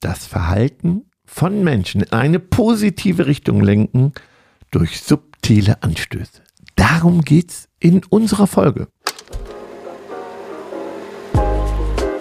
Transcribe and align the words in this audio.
das 0.00 0.26
Verhalten 0.26 1.10
von 1.24 1.62
Menschen 1.62 2.02
in 2.02 2.12
eine 2.12 2.38
positive 2.38 3.26
Richtung 3.26 3.60
lenken 3.60 4.12
durch 4.70 5.00
subtile 5.00 5.82
Anstöße. 5.82 6.42
Darum 6.76 7.22
geht's 7.22 7.68
in 7.80 8.02
unserer 8.08 8.46
Folge. 8.46 8.88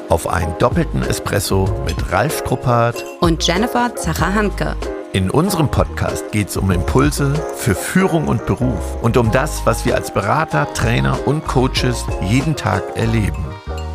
Auf 0.10 0.28
einen 0.28 0.58
doppelten 0.58 1.04
Espresso 1.04 1.68
mit 1.86 2.12
Ralf 2.12 2.40
Struppert 2.40 3.04
und 3.20 3.46
Jennifer 3.46 3.94
Zacher-Hanke. 3.96 4.76
In 5.14 5.30
unserem 5.30 5.70
Podcast 5.70 6.32
geht 6.32 6.50
es 6.50 6.58
um 6.58 6.72
Impulse 6.72 7.34
für 7.56 7.76
Führung 7.76 8.28
und 8.28 8.46
Beruf 8.46 9.02
und 9.02 9.18
um 9.18 9.32
das, 9.32 9.66
was 9.66 9.86
wir 9.86 9.96
als 9.96 10.14
Berater, 10.14 10.72
Trainer 10.74 11.28
und 11.28 11.46
Coaches 11.46 12.06
jeden 12.22 12.56
Tag 12.56 12.84
erleben. 12.96 13.46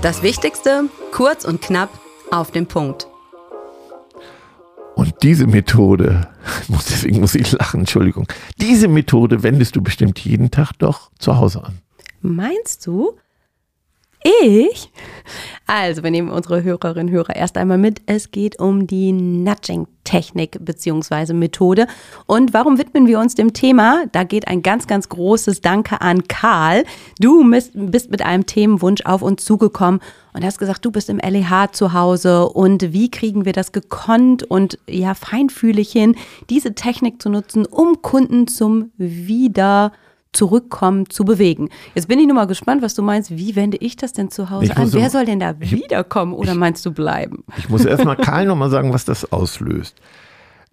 Das 0.02 0.22
Wichtigste, 0.22 0.84
kurz 1.12 1.44
und 1.44 1.62
knapp, 1.62 1.90
auf 2.30 2.50
den 2.50 2.66
Punkt. 2.66 3.06
Und 4.94 5.14
diese 5.22 5.46
Methode, 5.46 6.28
deswegen 6.68 7.20
muss 7.20 7.34
ich 7.34 7.52
lachen, 7.52 7.80
Entschuldigung, 7.80 8.26
diese 8.60 8.88
Methode 8.88 9.42
wendest 9.42 9.76
du 9.76 9.82
bestimmt 9.82 10.18
jeden 10.20 10.50
Tag 10.50 10.72
doch 10.78 11.10
zu 11.18 11.36
Hause 11.36 11.64
an. 11.64 11.78
Meinst 12.20 12.86
du? 12.86 13.16
Ich? 14.24 14.90
Also, 15.66 16.02
wir 16.02 16.10
nehmen 16.10 16.28
unsere 16.28 16.62
Hörerinnen 16.62 17.08
und 17.08 17.12
Hörer 17.12 17.34
erst 17.34 17.56
einmal 17.56 17.78
mit. 17.78 18.02
Es 18.06 18.30
geht 18.30 18.60
um 18.60 18.86
die 18.86 19.12
Nudging-Technik 19.12 20.58
bzw. 20.60 21.32
Methode. 21.32 21.86
Und 22.26 22.52
warum 22.54 22.78
widmen 22.78 23.06
wir 23.06 23.18
uns 23.18 23.34
dem 23.34 23.52
Thema? 23.52 24.04
Da 24.12 24.24
geht 24.24 24.48
ein 24.48 24.62
ganz, 24.62 24.86
ganz 24.86 25.08
großes 25.08 25.60
Danke 25.60 26.00
an 26.00 26.28
Karl. 26.28 26.84
Du 27.18 27.48
bist 27.74 28.10
mit 28.10 28.22
einem 28.22 28.46
Themenwunsch 28.46 29.04
auf 29.04 29.22
uns 29.22 29.44
zugekommen 29.44 30.00
und 30.34 30.44
hast 30.44 30.58
gesagt, 30.58 30.84
du 30.84 30.90
bist 30.90 31.08
im 31.08 31.18
LEH 31.18 31.72
zu 31.72 31.92
Hause 31.92 32.48
und 32.48 32.92
wie 32.92 33.10
kriegen 33.10 33.44
wir 33.44 33.52
das 33.52 33.72
gekonnt 33.72 34.44
und 34.44 34.78
ja 34.88 35.14
feinfühlig 35.14 35.90
hin, 35.90 36.16
diese 36.48 36.74
Technik 36.74 37.20
zu 37.20 37.28
nutzen, 37.28 37.66
um 37.66 38.02
Kunden 38.02 38.46
zum 38.46 38.92
Wieder 38.98 39.92
zurückkommen, 40.32 41.08
zu 41.10 41.24
bewegen. 41.24 41.68
Jetzt 41.94 42.08
bin 42.08 42.18
ich 42.18 42.26
nur 42.26 42.34
mal 42.34 42.46
gespannt, 42.46 42.82
was 42.82 42.94
du 42.94 43.02
meinst. 43.02 43.30
Wie 43.30 43.54
wende 43.54 43.76
ich 43.78 43.96
das 43.96 44.12
denn 44.12 44.30
zu 44.30 44.50
Hause 44.50 44.76
an? 44.76 44.92
Wer 44.92 45.10
soll 45.10 45.26
denn 45.26 45.40
da 45.40 45.54
ich, 45.60 45.72
wiederkommen 45.72 46.32
oder 46.32 46.52
ich, 46.52 46.58
meinst 46.58 46.84
du 46.86 46.92
bleiben? 46.92 47.44
Ich 47.58 47.68
muss 47.68 47.84
erstmal 47.84 48.16
Karl 48.16 48.46
nochmal 48.46 48.70
sagen, 48.70 48.92
was 48.92 49.04
das 49.04 49.30
auslöst. 49.30 49.96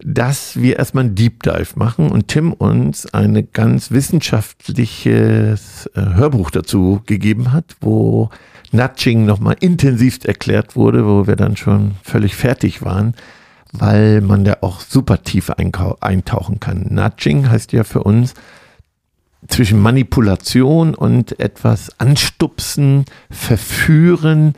Dass 0.02 0.58
wir 0.58 0.78
erstmal 0.78 1.04
einen 1.04 1.14
Deep 1.14 1.42
Dive 1.42 1.72
machen 1.74 2.10
und 2.10 2.28
Tim 2.28 2.54
uns 2.54 3.12
ein 3.12 3.48
ganz 3.52 3.90
wissenschaftliches 3.90 5.90
äh, 5.94 6.00
Hörbuch 6.00 6.50
dazu 6.50 7.02
gegeben 7.04 7.52
hat, 7.52 7.76
wo 7.82 8.30
Nudging 8.72 9.26
nochmal 9.26 9.56
intensivst 9.60 10.24
erklärt 10.24 10.74
wurde, 10.74 11.06
wo 11.06 11.26
wir 11.26 11.36
dann 11.36 11.58
schon 11.58 11.96
völlig 12.02 12.34
fertig 12.34 12.82
waren, 12.82 13.14
weil 13.72 14.22
man 14.22 14.44
da 14.44 14.58
auch 14.62 14.80
super 14.80 15.22
tief 15.22 15.50
eintauchen 15.50 16.60
kann. 16.60 16.86
Nudging 16.88 17.50
heißt 17.50 17.72
ja 17.72 17.84
für 17.84 18.02
uns, 18.02 18.32
zwischen 19.48 19.80
Manipulation 19.80 20.94
und 20.94 21.40
etwas 21.40 21.98
anstupsen, 21.98 23.04
verführen 23.30 24.54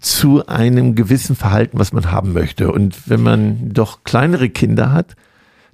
zu 0.00 0.46
einem 0.46 0.94
gewissen 0.94 1.36
Verhalten, 1.36 1.78
was 1.78 1.92
man 1.92 2.10
haben 2.10 2.32
möchte. 2.32 2.72
Und 2.72 3.08
wenn 3.08 3.22
man 3.22 3.72
doch 3.72 4.04
kleinere 4.04 4.50
Kinder 4.50 4.92
hat, 4.92 5.14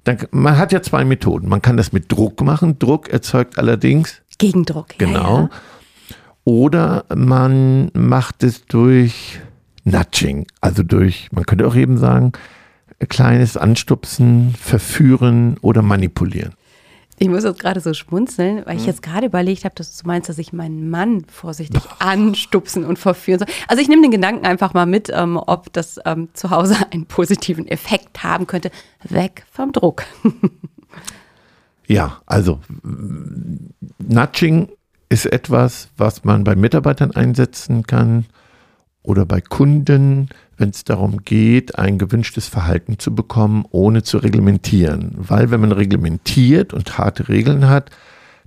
dann, 0.04 0.18
man 0.30 0.58
hat 0.58 0.72
ja 0.72 0.82
zwei 0.82 1.04
Methoden. 1.04 1.48
Man 1.48 1.62
kann 1.62 1.76
das 1.76 1.92
mit 1.92 2.12
Druck 2.12 2.42
machen. 2.42 2.78
Druck 2.78 3.08
erzeugt 3.08 3.58
allerdings 3.58 4.22
Gegendruck. 4.38 4.88
Genau. 4.98 5.36
Ja, 5.36 5.42
ja. 5.42 5.50
Oder 6.44 7.04
man 7.14 7.90
macht 7.94 8.42
es 8.42 8.64
durch 8.64 9.40
Nudging, 9.84 10.46
also 10.60 10.82
durch, 10.82 11.28
man 11.32 11.44
könnte 11.44 11.66
auch 11.66 11.76
eben 11.76 11.98
sagen, 11.98 12.32
kleines 13.08 13.56
Anstupsen, 13.56 14.54
verführen 14.58 15.56
oder 15.60 15.82
manipulieren. 15.82 16.54
Ich 17.22 17.28
muss 17.28 17.44
jetzt 17.44 17.60
gerade 17.60 17.80
so 17.80 17.92
schmunzeln, 17.92 18.64
weil 18.64 18.76
ich 18.76 18.84
hm. 18.84 18.88
jetzt 18.88 19.02
gerade 19.02 19.26
überlegt 19.26 19.66
habe, 19.66 19.74
dass 19.74 19.94
du 19.94 20.06
meinst, 20.06 20.30
dass 20.30 20.38
ich 20.38 20.54
meinen 20.54 20.88
Mann 20.88 21.26
vorsichtig 21.30 21.82
anstupsen 21.98 22.86
und 22.86 22.98
verführen 22.98 23.40
soll. 23.40 23.48
Also 23.68 23.82
ich 23.82 23.88
nehme 23.88 24.00
den 24.00 24.10
Gedanken 24.10 24.46
einfach 24.46 24.72
mal 24.72 24.86
mit, 24.86 25.10
ähm, 25.12 25.36
ob 25.36 25.70
das 25.74 26.00
ähm, 26.06 26.30
zu 26.32 26.48
Hause 26.48 26.76
einen 26.90 27.04
positiven 27.04 27.68
Effekt 27.68 28.22
haben 28.22 28.46
könnte. 28.46 28.70
Weg 29.04 29.44
vom 29.52 29.70
Druck. 29.72 30.04
ja, 31.86 32.22
also 32.24 32.58
Nudging 33.98 34.70
ist 35.10 35.26
etwas, 35.26 35.90
was 35.98 36.24
man 36.24 36.42
bei 36.42 36.56
Mitarbeitern 36.56 37.10
einsetzen 37.10 37.86
kann 37.86 38.24
oder 39.02 39.24
bei 39.24 39.40
Kunden, 39.40 40.28
wenn 40.56 40.70
es 40.70 40.84
darum 40.84 41.24
geht, 41.24 41.78
ein 41.78 41.98
gewünschtes 41.98 42.48
Verhalten 42.48 42.98
zu 42.98 43.14
bekommen, 43.14 43.64
ohne 43.70 44.02
zu 44.02 44.18
reglementieren. 44.18 45.12
Weil 45.16 45.50
wenn 45.50 45.60
man 45.60 45.72
reglementiert 45.72 46.74
und 46.74 46.98
harte 46.98 47.28
Regeln 47.28 47.68
hat, 47.68 47.90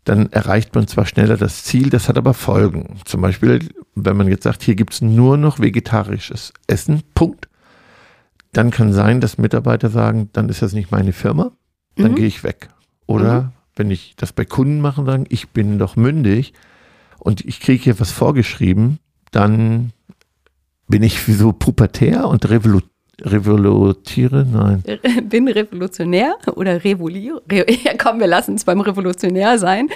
dann 0.04 0.32
erreicht 0.32 0.76
man 0.76 0.88
zwar 0.88 1.06
schneller 1.06 1.38
das 1.38 1.64
Ziel, 1.64 1.90
das 1.90 2.10
hat 2.10 2.18
aber 2.18 2.34
Folgen. 2.34 2.98
Zum 3.06 3.22
Beispiel, 3.22 3.70
wenn 3.96 4.18
man 4.18 4.28
jetzt 4.28 4.44
sagt, 4.44 4.62
hier 4.62 4.76
gibt 4.76 4.94
es 4.94 5.02
nur 5.02 5.38
noch 5.38 5.60
vegetarisches 5.60 6.54
Essen, 6.68 7.04
Punkt. 7.16 7.48
Dann 8.52 8.70
kann 8.70 8.94
sein, 8.94 9.22
dass 9.22 9.38
Mitarbeiter 9.38 9.90
sagen, 9.90 10.30
dann 10.34 10.50
ist 10.50 10.62
das 10.62 10.74
nicht 10.74 10.92
meine 10.92 11.14
Firma, 11.14 11.52
dann 11.96 12.12
mhm. 12.12 12.16
gehe 12.16 12.28
ich 12.28 12.44
weg. 12.44 12.70
Oder 13.08 13.42
mhm. 13.42 13.50
wenn 13.76 13.92
ich 13.92 14.16
das 14.18 14.34
bei 14.34 14.46
Kunden 14.46 14.82
mache, 14.82 15.04
sagen, 15.06 15.26
ich 15.30 15.50
bin 15.50 15.80
doch 15.80 15.96
mündig 15.96 16.54
und 17.18 17.44
ich 17.46 17.60
kriege 17.60 17.84
hier 17.84 18.00
was 18.00 18.12
vorgeschrieben, 18.12 19.00
dann 19.32 19.94
bin 20.94 21.02
ich 21.02 21.20
so 21.26 21.52
pubertär 21.52 22.28
und 22.28 22.48
revolutionär? 22.48 22.94
revolutiere? 23.26 24.46
Nein. 24.46 24.84
Bin 25.30 25.48
revolutionär 25.48 26.36
oder 26.56 26.84
revoluiere. 26.84 27.42
Ja, 27.84 27.94
komm, 27.98 28.20
wir 28.20 28.28
lassen 28.28 28.56
es 28.56 28.64
beim 28.64 28.82
Revolutionär 28.82 29.58
sein 29.58 29.90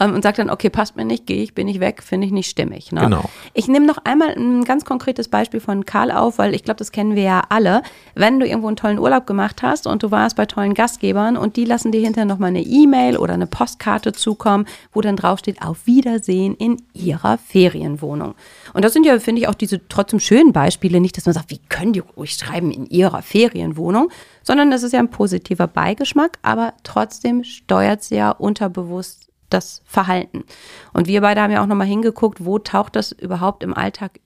ähm, 0.00 0.14
und 0.14 0.22
sagt 0.22 0.38
dann, 0.38 0.50
okay, 0.50 0.70
passt 0.70 0.96
mir 0.96 1.04
nicht, 1.04 1.26
gehe 1.26 1.42
ich, 1.42 1.54
bin 1.54 1.68
ich 1.68 1.80
weg, 1.80 2.02
finde 2.02 2.26
ich 2.26 2.32
nicht 2.32 2.48
stimmig. 2.48 2.92
Ne? 2.92 3.02
Genau. 3.02 3.24
Ich 3.54 3.68
nehme 3.68 3.86
noch 3.86 3.98
einmal 4.04 4.30
ein 4.30 4.64
ganz 4.64 4.84
konkretes 4.84 5.28
Beispiel 5.28 5.60
von 5.60 5.84
Karl 5.86 6.10
auf, 6.10 6.38
weil 6.38 6.54
ich 6.54 6.64
glaube, 6.64 6.78
das 6.78 6.92
kennen 6.92 7.14
wir 7.16 7.22
ja 7.22 7.42
alle. 7.48 7.82
Wenn 8.14 8.40
du 8.40 8.46
irgendwo 8.46 8.68
einen 8.68 8.76
tollen 8.76 8.98
Urlaub 8.98 9.26
gemacht 9.26 9.62
hast 9.62 9.86
und 9.86 10.02
du 10.02 10.10
warst 10.10 10.36
bei 10.36 10.46
tollen 10.46 10.74
Gastgebern 10.74 11.36
und 11.36 11.56
die 11.56 11.64
lassen 11.64 11.92
dir 11.92 12.00
hinterher 12.00 12.26
nochmal 12.26 12.48
eine 12.48 12.62
E-Mail 12.62 13.16
oder 13.16 13.34
eine 13.34 13.46
Postkarte 13.46 14.12
zukommen, 14.12 14.66
wo 14.92 15.00
dann 15.00 15.16
draufsteht, 15.16 15.62
auf 15.62 15.86
Wiedersehen 15.86 16.54
in 16.54 16.82
ihrer 16.92 17.38
Ferienwohnung. 17.38 18.34
Und 18.72 18.84
das 18.84 18.92
sind 18.92 19.06
ja, 19.06 19.18
finde 19.18 19.42
ich, 19.42 19.48
auch 19.48 19.54
diese 19.54 19.86
trotzdem 19.88 20.20
schönen 20.20 20.52
Beispiele, 20.52 21.00
nicht, 21.00 21.16
dass 21.16 21.26
man 21.26 21.34
sagt, 21.34 21.50
wie 21.50 21.60
können 21.68 21.92
die 21.92 22.00
ruhig 22.00 22.32
schreiben 22.32 22.70
in 22.70 22.86
ihrer 22.86 23.22
Ferienwohnung, 23.22 24.10
sondern 24.42 24.70
das 24.70 24.82
ist 24.82 24.92
ja 24.92 24.98
ein 24.98 25.10
positiver 25.10 25.66
Beigeschmack, 25.66 26.38
aber 26.42 26.74
trotzdem 26.82 27.44
steuert 27.44 28.02
sie 28.02 28.16
ja 28.16 28.30
unterbewusst 28.30 29.31
das 29.52 29.82
Verhalten. 29.84 30.44
Und 30.92 31.06
wir 31.06 31.20
beide 31.20 31.40
haben 31.40 31.52
ja 31.52 31.62
auch 31.62 31.66
nochmal 31.66 31.86
hingeguckt, 31.86 32.44
wo 32.44 32.58
taucht 32.58 32.96
das 32.96 33.12
überhaupt 33.12 33.62
im 33.62 33.74
Alltag 33.74 34.20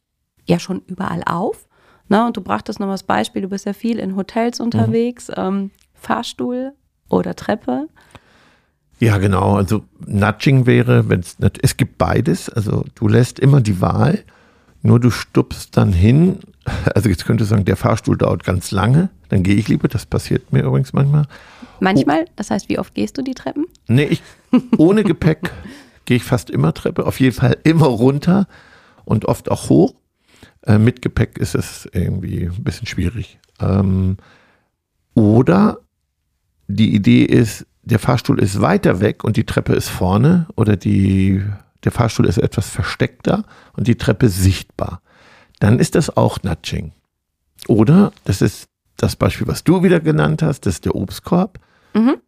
ja 0.45 0.59
schon 0.59 0.83
überall 0.87 1.23
auf. 1.27 1.69
Na, 2.09 2.27
und 2.27 2.37
du 2.37 2.41
brachtest 2.41 2.79
noch 2.79 2.89
das 2.89 3.03
Beispiel, 3.03 3.43
du 3.43 3.49
bist 3.49 3.67
ja 3.67 3.73
viel 3.73 3.99
in 3.99 4.17
Hotels 4.17 4.61
unterwegs, 4.61 5.29
mhm. 5.29 5.35
ähm, 5.37 5.71
Fahrstuhl 5.95 6.73
oder 7.09 7.35
Treppe. 7.35 7.89
Ja, 8.99 9.19
genau. 9.19 9.57
Also 9.57 9.85
Nudging 10.07 10.67
wäre, 10.67 11.09
wenn 11.09 11.21
es 11.21 11.37
es 11.61 11.77
gibt 11.77 11.99
beides. 11.99 12.49
Also 12.49 12.85
du 12.95 13.09
lässt 13.09 13.39
immer 13.39 13.61
die 13.61 13.81
Wahl, 13.81 14.25
nur 14.83 15.01
du 15.01 15.11
stupst 15.11 15.77
dann 15.77 15.93
hin. 15.93 16.39
Also 16.97 17.09
jetzt 17.09 17.25
könnte 17.25 17.45
ich 17.45 17.51
sagen, 17.51 17.65
der 17.65 17.77
Fahrstuhl 17.77 18.19
dauert 18.19 18.43
ganz 18.43 18.73
lange, 18.73 19.09
dann 19.29 19.45
gehe 19.45 19.55
ich 19.55 19.69
lieber. 19.69 19.87
Das 19.87 20.05
passiert 20.05 20.53
mir 20.53 20.65
übrigens 20.65 20.93
manchmal. 20.93 21.29
Manchmal? 21.81 22.27
Das 22.37 22.51
heißt, 22.51 22.69
wie 22.69 22.79
oft 22.79 22.95
gehst 22.95 23.19
du 23.19 23.23
die 23.23 23.35
Treppen? 23.35 23.67
Nee, 23.87 24.05
ich, 24.05 24.23
ohne 24.77 25.05
Gepäck 25.05 25.51
gehe 26.05 26.17
ich 26.17 26.25
fast 26.25 26.51
immer 26.51 26.75
Treppe. 26.75 27.07
Auf 27.07 27.21
jeden 27.21 27.35
Fall 27.35 27.57
immer 27.65 27.87
runter 27.87 28.47
und 29.05 29.25
oft 29.27 29.51
auch 29.51 29.69
hoch. 29.69 29.95
Äh, 30.63 30.79
mit 30.79 31.03
Gepäck 31.03 31.39
ist 31.39 31.55
es 31.55 31.89
irgendwie 31.93 32.45
ein 32.45 32.65
bisschen 32.65 32.87
schwierig. 32.87 33.39
Ähm, 33.61 34.17
oder 35.15 35.79
die 36.69 36.95
Idee 36.95 37.23
ist, 37.23 37.67
der 37.83 37.99
Fahrstuhl 37.99 38.41
ist 38.41 38.61
weiter 38.61 39.01
weg 39.01 39.23
und 39.25 39.37
die 39.37 39.45
Treppe 39.45 39.73
ist 39.75 39.89
vorne 39.89 40.47
oder 40.57 40.77
die, 40.77 41.43
der 41.85 41.93
Fahrstuhl 41.93 42.27
ist 42.27 42.39
etwas 42.39 42.69
versteckter 42.69 43.45
und 43.77 43.87
die 43.87 43.97
Treppe 43.97 44.29
sichtbar. 44.29 45.01
Dann 45.61 45.79
ist 45.79 45.95
das 45.95 46.17
auch 46.17 46.43
Nudging. 46.43 46.93
Oder, 47.69 48.13
das 48.25 48.43
ist 48.43 48.69
das 48.97 49.17
Beispiel, 49.17 49.47
was 49.47 49.65
du 49.65 49.83
wieder 49.83 50.01
genannt 50.01 50.43
hast, 50.43 50.67
das 50.67 50.75
ist 50.75 50.85
der 50.85 50.95
Obstkorb. 50.95 51.59
Mhm. 51.97 52.21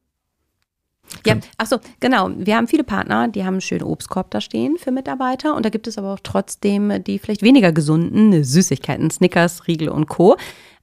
Ja, 1.26 1.36
achso, 1.56 1.78
genau. 2.00 2.30
Wir 2.36 2.56
haben 2.56 2.68
viele 2.68 2.84
Partner, 2.84 3.28
die 3.28 3.44
haben 3.44 3.54
einen 3.54 3.60
schönen 3.60 3.82
Obstkorb 3.82 4.30
da 4.30 4.40
stehen 4.40 4.76
für 4.78 4.90
Mitarbeiter 4.90 5.54
und 5.54 5.64
da 5.64 5.70
gibt 5.70 5.86
es 5.86 5.96
aber 5.98 6.12
auch 6.12 6.20
trotzdem 6.22 7.02
die 7.04 7.18
vielleicht 7.18 7.42
weniger 7.42 7.72
gesunden 7.72 8.44
Süßigkeiten, 8.44 9.10
Snickers, 9.10 9.66
Riegel 9.66 9.88
und 9.88 10.06
Co. 10.06 10.36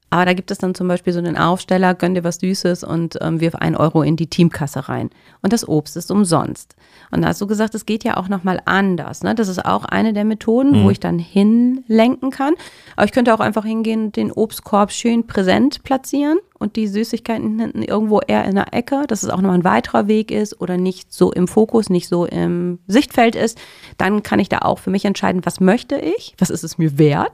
Aber 0.09 0.25
da 0.25 0.33
gibt 0.33 0.51
es 0.51 0.59
dann 0.59 0.75
zum 0.75 0.87
Beispiel 0.87 1.13
so 1.13 1.19
einen 1.19 1.37
Aufsteller, 1.37 1.93
gönn 1.93 2.13
dir 2.13 2.23
was 2.23 2.37
Süßes 2.37 2.83
und 2.83 3.17
ähm, 3.21 3.41
wirf 3.41 3.55
ein 3.55 3.75
Euro 3.75 4.01
in 4.01 4.15
die 4.15 4.27
Teamkasse 4.27 4.87
rein. 4.87 5.09
Und 5.41 5.51
das 5.51 5.67
Obst 5.67 5.97
ist 5.97 6.11
umsonst. 6.11 6.75
Und 7.11 7.21
da 7.21 7.29
hast 7.29 7.41
du 7.41 7.47
gesagt, 7.47 7.75
es 7.75 7.85
geht 7.85 8.03
ja 8.03 8.17
auch 8.17 8.29
nochmal 8.29 8.61
anders. 8.65 9.23
Ne? 9.23 9.35
Das 9.35 9.47
ist 9.47 9.65
auch 9.65 9.83
eine 9.83 10.13
der 10.13 10.23
Methoden, 10.23 10.71
mhm. 10.71 10.83
wo 10.83 10.89
ich 10.89 10.99
dann 10.99 11.19
hinlenken 11.19 12.29
kann. 12.29 12.53
Aber 12.95 13.05
ich 13.05 13.11
könnte 13.11 13.33
auch 13.33 13.39
einfach 13.39 13.65
hingehen 13.65 14.05
und 14.05 14.15
den 14.15 14.31
Obstkorb 14.31 14.91
schön 14.91 15.27
präsent 15.27 15.83
platzieren 15.83 16.37
und 16.57 16.77
die 16.77 16.87
Süßigkeiten 16.87 17.59
hinten 17.59 17.81
irgendwo 17.81 18.21
eher 18.21 18.45
in 18.45 18.55
der 18.55 18.73
Ecke, 18.73 19.03
dass 19.07 19.23
es 19.23 19.29
auch 19.29 19.41
nochmal 19.41 19.57
ein 19.57 19.63
weiterer 19.63 20.07
Weg 20.07 20.31
ist 20.31 20.61
oder 20.61 20.77
nicht 20.77 21.13
so 21.13 21.31
im 21.31 21.47
Fokus, 21.47 21.89
nicht 21.89 22.07
so 22.07 22.25
im 22.25 22.79
Sichtfeld 22.87 23.35
ist. 23.35 23.59
Dann 23.97 24.23
kann 24.23 24.39
ich 24.39 24.49
da 24.49 24.59
auch 24.59 24.79
für 24.79 24.89
mich 24.89 25.05
entscheiden, 25.05 25.45
was 25.45 25.59
möchte 25.59 25.97
ich, 25.97 26.35
was 26.37 26.49
ist 26.49 26.63
es 26.63 26.77
mir 26.77 26.97
wert. 26.97 27.33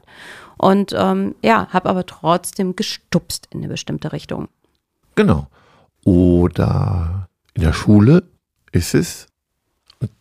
Und 0.61 0.93
ähm, 0.95 1.33
ja, 1.41 1.67
habe 1.71 1.89
aber 1.89 2.05
trotzdem 2.05 2.75
gestupst 2.75 3.47
in 3.49 3.61
eine 3.61 3.67
bestimmte 3.67 4.13
Richtung. 4.13 4.47
Genau. 5.15 5.47
Oder 6.05 7.29
in 7.55 7.63
der 7.63 7.73
Schule 7.73 8.25
ist 8.71 8.93
es, 8.93 9.25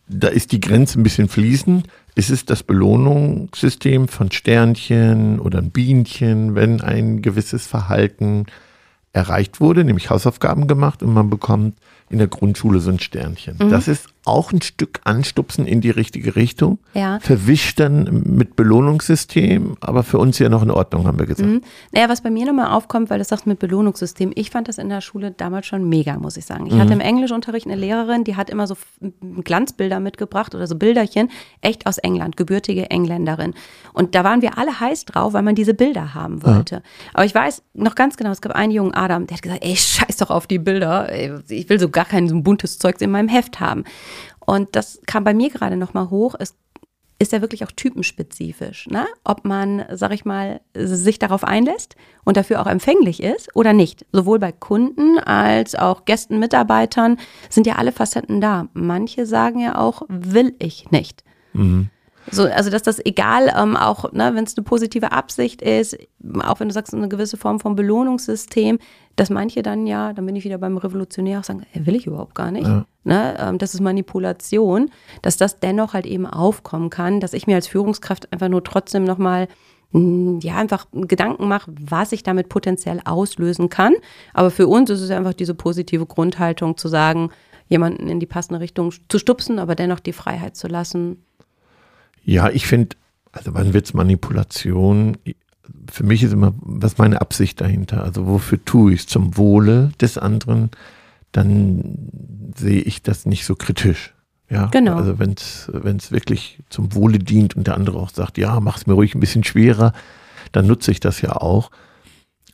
da 0.07 0.29
ist 0.29 0.51
die 0.51 0.59
Grenze 0.59 0.99
ein 0.99 1.03
bisschen 1.03 1.29
fließend, 1.29 1.87
ist 2.15 2.31
es 2.31 2.43
das 2.43 2.63
Belohnungssystem 2.63 4.07
von 4.07 4.31
Sternchen 4.31 5.39
oder 5.39 5.59
ein 5.59 5.69
Bienchen, 5.69 6.55
wenn 6.55 6.81
ein 6.81 7.21
gewisses 7.21 7.67
Verhalten 7.67 8.47
erreicht 9.13 9.59
wurde, 9.59 9.83
nämlich 9.83 10.09
Hausaufgaben 10.09 10.65
gemacht 10.65 11.03
und 11.03 11.13
man 11.13 11.29
bekommt 11.29 11.77
in 12.09 12.17
der 12.17 12.27
Grundschule 12.27 12.79
so 12.79 12.89
ein 12.89 12.99
Sternchen. 12.99 13.57
Mhm. 13.59 13.69
Das 13.69 13.87
ist 13.87 14.10
auch 14.23 14.51
ein 14.51 14.61
Stück 14.61 15.01
anstupsen 15.03 15.65
in 15.65 15.81
die 15.81 15.89
richtige 15.89 16.35
Richtung. 16.35 16.77
Ja. 16.93 17.19
Verwischt 17.19 17.79
dann 17.79 18.23
mit 18.25 18.55
Belohnungssystem, 18.55 19.77
aber 19.81 20.03
für 20.03 20.19
uns 20.19 20.37
ja 20.37 20.47
noch 20.47 20.61
in 20.61 20.69
Ordnung, 20.69 21.07
haben 21.07 21.17
wir 21.17 21.25
gesagt. 21.25 21.49
Mhm. 21.49 21.61
Naja, 21.91 22.07
was 22.07 22.21
bei 22.21 22.29
mir 22.29 22.45
nochmal 22.45 22.71
aufkommt, 22.71 23.09
weil 23.09 23.17
du 23.17 23.23
sagst 23.23 23.47
mit 23.47 23.57
Belohnungssystem, 23.57 24.31
ich 24.35 24.51
fand 24.51 24.67
das 24.67 24.77
in 24.77 24.89
der 24.89 25.01
Schule 25.01 25.31
damals 25.31 25.65
schon 25.65 25.89
mega, 25.89 26.17
muss 26.17 26.37
ich 26.37 26.45
sagen. 26.45 26.67
Ich 26.67 26.73
mhm. 26.73 26.79
hatte 26.79 26.93
im 26.93 26.99
Englischunterricht 26.99 27.65
eine 27.65 27.75
Lehrerin, 27.75 28.23
die 28.23 28.35
hat 28.35 28.51
immer 28.51 28.67
so 28.67 28.75
Glanzbilder 29.43 29.99
mitgebracht 29.99 30.53
oder 30.53 30.67
so 30.67 30.75
Bilderchen, 30.75 31.29
echt 31.61 31.87
aus 31.87 31.97
England, 31.97 32.37
gebürtige 32.37 32.91
Engländerin. 32.91 33.55
Und 33.93 34.13
da 34.13 34.23
waren 34.23 34.43
wir 34.43 34.57
alle 34.59 34.79
heiß 34.79 35.05
drauf, 35.05 35.33
weil 35.33 35.41
man 35.41 35.55
diese 35.55 35.73
Bilder 35.73 36.13
haben 36.13 36.43
wollte. 36.43 36.75
Ja. 36.75 36.81
Aber 37.13 37.25
ich 37.25 37.33
weiß 37.33 37.63
noch 37.73 37.95
ganz 37.95 38.17
genau, 38.17 38.29
es 38.29 38.41
gab 38.41 38.53
einen 38.53 38.71
jungen 38.71 38.93
Adam, 38.93 39.25
der 39.25 39.37
hat 39.37 39.41
gesagt, 39.41 39.63
ey, 39.63 39.75
scheiß 39.75 40.17
doch 40.17 40.29
auf 40.29 40.45
die 40.45 40.59
Bilder, 40.59 41.11
ich 41.49 41.69
will 41.69 41.79
so 41.79 41.89
gar 41.89 42.05
kein 42.05 42.27
so 42.27 42.39
buntes 42.39 42.77
Zeugs 42.77 43.01
in 43.01 43.09
meinem 43.09 43.27
Heft 43.27 43.59
haben. 43.59 43.83
Und 44.51 44.75
das 44.75 44.99
kam 45.05 45.23
bei 45.23 45.33
mir 45.33 45.49
gerade 45.49 45.77
nochmal 45.77 46.09
hoch. 46.09 46.35
Es 46.37 46.57
ist 47.19 47.31
ja 47.31 47.39
wirklich 47.39 47.63
auch 47.63 47.71
typenspezifisch, 47.71 48.87
ne? 48.87 49.05
ob 49.23 49.45
man, 49.45 49.85
sag 49.91 50.11
ich 50.11 50.25
mal, 50.25 50.59
sich 50.75 51.19
darauf 51.19 51.45
einlässt 51.45 51.95
und 52.25 52.35
dafür 52.35 52.61
auch 52.61 52.67
empfänglich 52.67 53.23
ist 53.23 53.55
oder 53.55 53.71
nicht. 53.71 54.05
Sowohl 54.11 54.39
bei 54.39 54.51
Kunden 54.51 55.19
als 55.19 55.73
auch 55.75 56.03
Gästen, 56.03 56.37
Mitarbeitern 56.37 57.17
sind 57.49 57.65
ja 57.65 57.75
alle 57.75 57.93
Facetten 57.93 58.41
da. 58.41 58.67
Manche 58.73 59.25
sagen 59.25 59.61
ja 59.61 59.77
auch, 59.77 60.01
will 60.09 60.53
ich 60.59 60.91
nicht. 60.91 61.23
Mhm. 61.53 61.89
So, 62.29 62.43
also 62.43 62.69
dass 62.69 62.83
das 62.83 63.03
egal, 63.03 63.51
ähm, 63.57 63.75
auch 63.75 64.11
ne, 64.11 64.31
wenn 64.35 64.43
es 64.43 64.55
eine 64.55 64.63
positive 64.63 65.11
Absicht 65.11 65.61
ist, 65.61 65.97
auch 66.43 66.59
wenn 66.59 66.67
du 66.67 66.73
sagst, 66.73 66.93
eine 66.93 67.09
gewisse 67.09 67.37
Form 67.37 67.59
von 67.59 67.75
Belohnungssystem, 67.75 68.79
dass 69.15 69.29
manche 69.29 69.63
dann 69.63 69.87
ja, 69.87 70.13
dann 70.13 70.25
bin 70.25 70.35
ich 70.35 70.43
wieder 70.43 70.57
beim 70.57 70.77
Revolutionär 70.77 71.39
auch 71.39 71.43
sagen, 71.43 71.65
will 71.73 71.95
ich 71.95 72.07
überhaupt 72.07 72.35
gar 72.35 72.51
nicht. 72.51 72.67
Ja. 72.67 72.85
Ne, 73.03 73.35
ähm, 73.39 73.57
das 73.57 73.73
ist 73.73 73.81
Manipulation, 73.81 74.91
dass 75.21 75.37
das 75.37 75.59
dennoch 75.59 75.93
halt 75.93 76.05
eben 76.05 76.27
aufkommen 76.27 76.89
kann, 76.89 77.19
dass 77.19 77.33
ich 77.33 77.47
mir 77.47 77.55
als 77.55 77.67
Führungskraft 77.67 78.31
einfach 78.31 78.49
nur 78.49 78.63
trotzdem 78.63 79.03
nochmal 79.03 79.47
hm, 79.91 80.39
ja, 80.41 80.55
einfach 80.55 80.87
Gedanken 80.93 81.47
mache, 81.47 81.71
was 81.79 82.11
ich 82.11 82.23
damit 82.23 82.49
potenziell 82.49 83.01
auslösen 83.03 83.69
kann. 83.69 83.93
Aber 84.33 84.51
für 84.51 84.67
uns 84.67 84.89
ist 84.89 85.01
es 85.01 85.11
einfach 85.11 85.33
diese 85.33 85.55
positive 85.55 86.05
Grundhaltung 86.05 86.77
zu 86.77 86.87
sagen, 86.87 87.29
jemanden 87.67 88.07
in 88.07 88.19
die 88.19 88.25
passende 88.25 88.59
Richtung 88.59 88.91
zu 89.07 89.17
stupsen, 89.17 89.57
aber 89.57 89.75
dennoch 89.75 89.99
die 89.99 90.13
Freiheit 90.13 90.57
zu 90.57 90.67
lassen, 90.67 91.23
ja, 92.23 92.49
ich 92.49 92.65
finde, 92.65 92.95
also 93.31 93.53
wann 93.53 93.73
wird 93.73 93.85
es 93.85 93.93
Manipulation? 93.93 95.17
Für 95.91 96.03
mich 96.03 96.23
ist 96.23 96.33
immer, 96.33 96.53
was 96.61 96.93
ist 96.93 96.97
meine 96.99 97.21
Absicht 97.21 97.61
dahinter? 97.61 98.03
Also 98.03 98.27
wofür 98.27 98.63
tue 98.63 98.93
ich 98.93 99.01
es? 99.01 99.07
Zum 99.07 99.37
Wohle 99.37 99.91
des 99.99 100.17
anderen? 100.17 100.69
Dann 101.31 102.51
sehe 102.55 102.81
ich 102.81 103.01
das 103.01 103.25
nicht 103.25 103.45
so 103.45 103.55
kritisch. 103.55 104.13
Ja, 104.49 104.65
genau. 104.65 104.97
Also 104.97 105.17
wenn 105.17 105.31
es 105.31 106.11
wirklich 106.11 106.59
zum 106.69 106.93
Wohle 106.93 107.19
dient 107.19 107.55
und 107.55 107.67
der 107.67 107.75
andere 107.75 107.99
auch 107.99 108.09
sagt, 108.09 108.37
ja, 108.37 108.59
mach 108.59 108.77
es 108.77 108.85
mir 108.85 108.93
ruhig 108.93 109.15
ein 109.15 109.21
bisschen 109.21 109.45
schwerer, 109.45 109.93
dann 110.51 110.67
nutze 110.67 110.91
ich 110.91 110.99
das 110.99 111.21
ja 111.21 111.37
auch. 111.37 111.71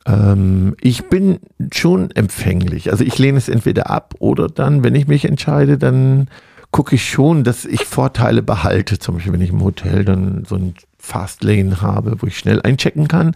Ähm, 0.06 0.76
ich 0.80 1.08
bin 1.08 1.40
schon 1.72 2.12
empfänglich. 2.12 2.92
Also 2.92 3.02
ich 3.02 3.18
lehne 3.18 3.38
es 3.38 3.48
entweder 3.48 3.90
ab 3.90 4.14
oder 4.20 4.46
dann, 4.46 4.84
wenn 4.84 4.94
ich 4.94 5.08
mich 5.08 5.24
entscheide, 5.24 5.76
dann 5.76 6.28
gucke 6.70 6.94
ich 6.94 7.08
schon, 7.08 7.44
dass 7.44 7.64
ich 7.64 7.84
Vorteile 7.84 8.42
behalte. 8.42 8.98
Zum 8.98 9.16
Beispiel, 9.16 9.32
wenn 9.32 9.40
ich 9.40 9.50
im 9.50 9.62
Hotel 9.62 10.04
dann 10.04 10.44
so 10.46 10.56
ein 10.56 10.74
Fastlane 10.98 11.80
habe, 11.80 12.20
wo 12.20 12.26
ich 12.26 12.38
schnell 12.38 12.60
einchecken 12.62 13.08
kann. 13.08 13.34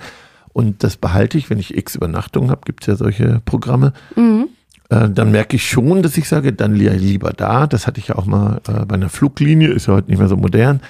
Und 0.52 0.84
das 0.84 0.96
behalte 0.96 1.38
ich, 1.38 1.48
wenn 1.48 1.58
ich 1.58 1.76
x 1.76 1.94
Übernachtungen 1.94 2.50
habe, 2.50 2.62
gibt 2.64 2.82
es 2.82 2.86
ja 2.86 2.96
solche 2.96 3.40
Programme. 3.44 3.94
Mhm. 4.16 4.48
Äh, 4.90 5.08
dann 5.08 5.30
merke 5.30 5.56
ich 5.56 5.66
schon, 5.68 6.02
dass 6.02 6.16
ich 6.16 6.28
sage, 6.28 6.52
dann 6.52 6.74
lieber 6.74 7.32
da. 7.32 7.66
Das 7.66 7.86
hatte 7.86 8.00
ich 8.00 8.08
ja 8.08 8.16
auch 8.16 8.26
mal 8.26 8.60
äh, 8.68 8.84
bei 8.84 8.96
einer 8.96 9.08
Fluglinie, 9.08 9.68
ist 9.68 9.86
ja 9.86 9.94
heute 9.94 10.10
nicht 10.10 10.18
mehr 10.18 10.28
so 10.28 10.36
modern. 10.36 10.80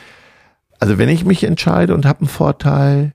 Also 0.80 0.98
wenn 0.98 1.08
ich 1.08 1.24
mich 1.24 1.44
entscheide 1.44 1.94
und 1.94 2.06
habe 2.06 2.20
einen 2.20 2.28
Vorteil, 2.28 3.12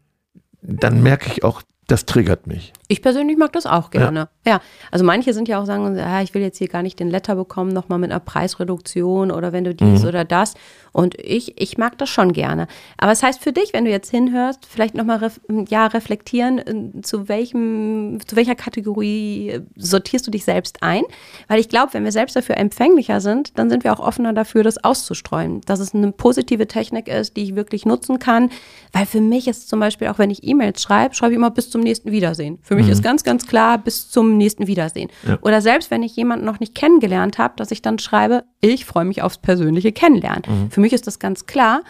dann 0.61 1.03
merke 1.03 1.29
ich 1.29 1.43
auch, 1.43 1.61
das 1.87 2.05
triggert 2.05 2.47
mich. 2.47 2.71
Ich 2.89 3.01
persönlich 3.01 3.37
mag 3.37 3.51
das 3.51 3.65
auch 3.65 3.89
gerne. 3.89 4.29
Ja, 4.45 4.53
ja. 4.53 4.61
also 4.91 5.03
manche 5.03 5.33
sind 5.33 5.49
ja 5.49 5.59
auch 5.61 5.65
sagen, 5.65 5.97
ja, 5.97 6.21
ich 6.21 6.33
will 6.33 6.41
jetzt 6.41 6.57
hier 6.57 6.69
gar 6.69 6.83
nicht 6.83 6.99
den 6.99 7.09
Letter 7.09 7.35
bekommen, 7.35 7.73
nochmal 7.73 7.99
mit 7.99 8.11
einer 8.11 8.21
Preisreduktion 8.21 9.29
oder 9.29 9.51
wenn 9.51 9.65
du 9.65 9.75
dies 9.75 10.03
mhm. 10.03 10.07
oder 10.07 10.23
das. 10.23 10.53
Und 10.93 11.15
ich, 11.19 11.61
ich 11.61 11.77
mag 11.77 11.97
das 11.97 12.09
schon 12.09 12.31
gerne. 12.31 12.67
Aber 12.97 13.11
es 13.11 13.19
das 13.19 13.27
heißt 13.27 13.43
für 13.43 13.51
dich, 13.51 13.73
wenn 13.73 13.85
du 13.85 13.91
jetzt 13.91 14.09
hinhörst, 14.09 14.65
vielleicht 14.65 14.95
nochmal 14.95 15.17
ref, 15.17 15.39
ja, 15.67 15.87
reflektieren, 15.87 16.59
äh, 16.59 17.01
zu 17.01 17.27
welchem, 17.27 18.19
zu 18.25 18.35
welcher 18.35 18.55
Kategorie 18.55 19.59
sortierst 19.75 20.25
du 20.25 20.31
dich 20.31 20.45
selbst 20.45 20.81
ein? 20.81 21.03
Weil 21.47 21.59
ich 21.59 21.67
glaube, 21.67 21.93
wenn 21.93 22.05
wir 22.05 22.11
selbst 22.13 22.35
dafür 22.35 22.57
empfänglicher 22.57 23.19
sind, 23.19 23.57
dann 23.59 23.69
sind 23.69 23.83
wir 23.83 23.91
auch 23.91 23.99
offener 23.99 24.33
dafür, 24.33 24.63
das 24.63 24.83
auszustreuen. 24.83 25.61
Dass 25.65 25.79
es 25.79 25.93
eine 25.93 26.13
positive 26.13 26.67
Technik 26.67 27.09
ist, 27.09 27.35
die 27.35 27.43
ich 27.43 27.55
wirklich 27.55 27.85
nutzen 27.85 28.17
kann. 28.17 28.49
Weil 28.93 29.05
für 29.05 29.21
mich 29.21 29.47
ist 29.47 29.67
zum 29.67 29.81
Beispiel 29.81 30.07
auch, 30.07 30.19
wenn 30.19 30.29
ich 30.29 30.47
E-Mails 30.47 30.81
schreibe, 30.81 31.13
schreibe 31.13 31.33
ich 31.33 31.37
immer 31.37 31.51
bis 31.51 31.69
zum 31.69 31.81
nächsten 31.81 32.11
Wiedersehen. 32.11 32.59
Für 32.61 32.76
mich 32.77 32.87
mhm. 32.87 32.93
ist 32.93 33.03
ganz, 33.03 33.23
ganz 33.23 33.45
klar 33.47 33.77
bis 33.77 34.09
zum 34.09 34.37
nächsten 34.37 34.67
Wiedersehen. 34.67 35.09
Ja. 35.27 35.37
Oder 35.41 35.61
selbst 35.61 35.91
wenn 35.91 36.03
ich 36.03 36.15
jemanden 36.15 36.45
noch 36.45 36.59
nicht 36.59 36.75
kennengelernt 36.75 37.37
habe, 37.37 37.53
dass 37.57 37.71
ich 37.71 37.81
dann 37.81 37.99
schreibe, 37.99 38.43
ich 38.61 38.85
freue 38.85 39.05
mich 39.05 39.21
aufs 39.21 39.37
persönliche 39.37 39.91
Kennenlernen. 39.91 40.43
Mhm. 40.47 40.71
Für 40.71 40.81
mich 40.81 40.93
ist 40.93 41.07
das 41.07 41.19
ganz 41.19 41.45
klar. 41.45 41.81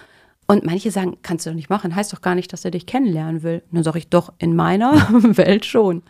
Und 0.47 0.65
manche 0.65 0.91
sagen, 0.91 1.17
kannst 1.23 1.45
du 1.45 1.49
doch 1.49 1.55
nicht 1.55 1.69
machen, 1.69 1.93
heißt 1.93 2.13
doch 2.13 2.21
gar 2.21 2.33
nicht, 2.33 2.53
dass 2.53 2.63
er 2.63 2.71
dich 2.71 2.85
kennenlernen 2.85 3.43
will. 3.43 3.63
Und 3.69 3.75
dann 3.75 3.83
sage 3.83 3.99
ich 3.99 4.07
doch, 4.07 4.31
in 4.37 4.55
meiner 4.55 4.93
Welt 5.37 5.65
schon. 5.65 6.03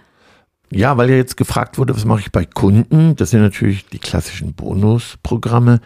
Ja, 0.69 0.97
weil 0.97 1.09
ja 1.09 1.15
jetzt 1.15 1.37
gefragt 1.37 1.77
wurde, 1.77 1.95
was 1.95 2.05
mache 2.05 2.19
ich 2.19 2.31
bei 2.31 2.45
Kunden? 2.45 3.15
Das 3.15 3.31
sind 3.31 3.41
natürlich 3.41 3.87
die 3.87 3.99
klassischen 3.99 4.53
Bonusprogramme. 4.53 5.79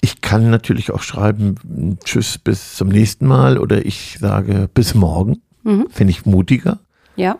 Ich 0.00 0.20
kann 0.20 0.50
natürlich 0.50 0.90
auch 0.90 1.02
schreiben, 1.02 1.98
tschüss, 2.04 2.38
bis 2.38 2.74
zum 2.74 2.88
nächsten 2.88 3.26
Mal 3.26 3.58
oder 3.58 3.86
ich 3.86 4.18
sage 4.18 4.68
bis 4.72 4.94
morgen. 4.94 5.42
Mhm. 5.62 5.86
Finde 5.90 6.10
ich 6.10 6.26
mutiger. 6.26 6.80
Ja. 7.16 7.38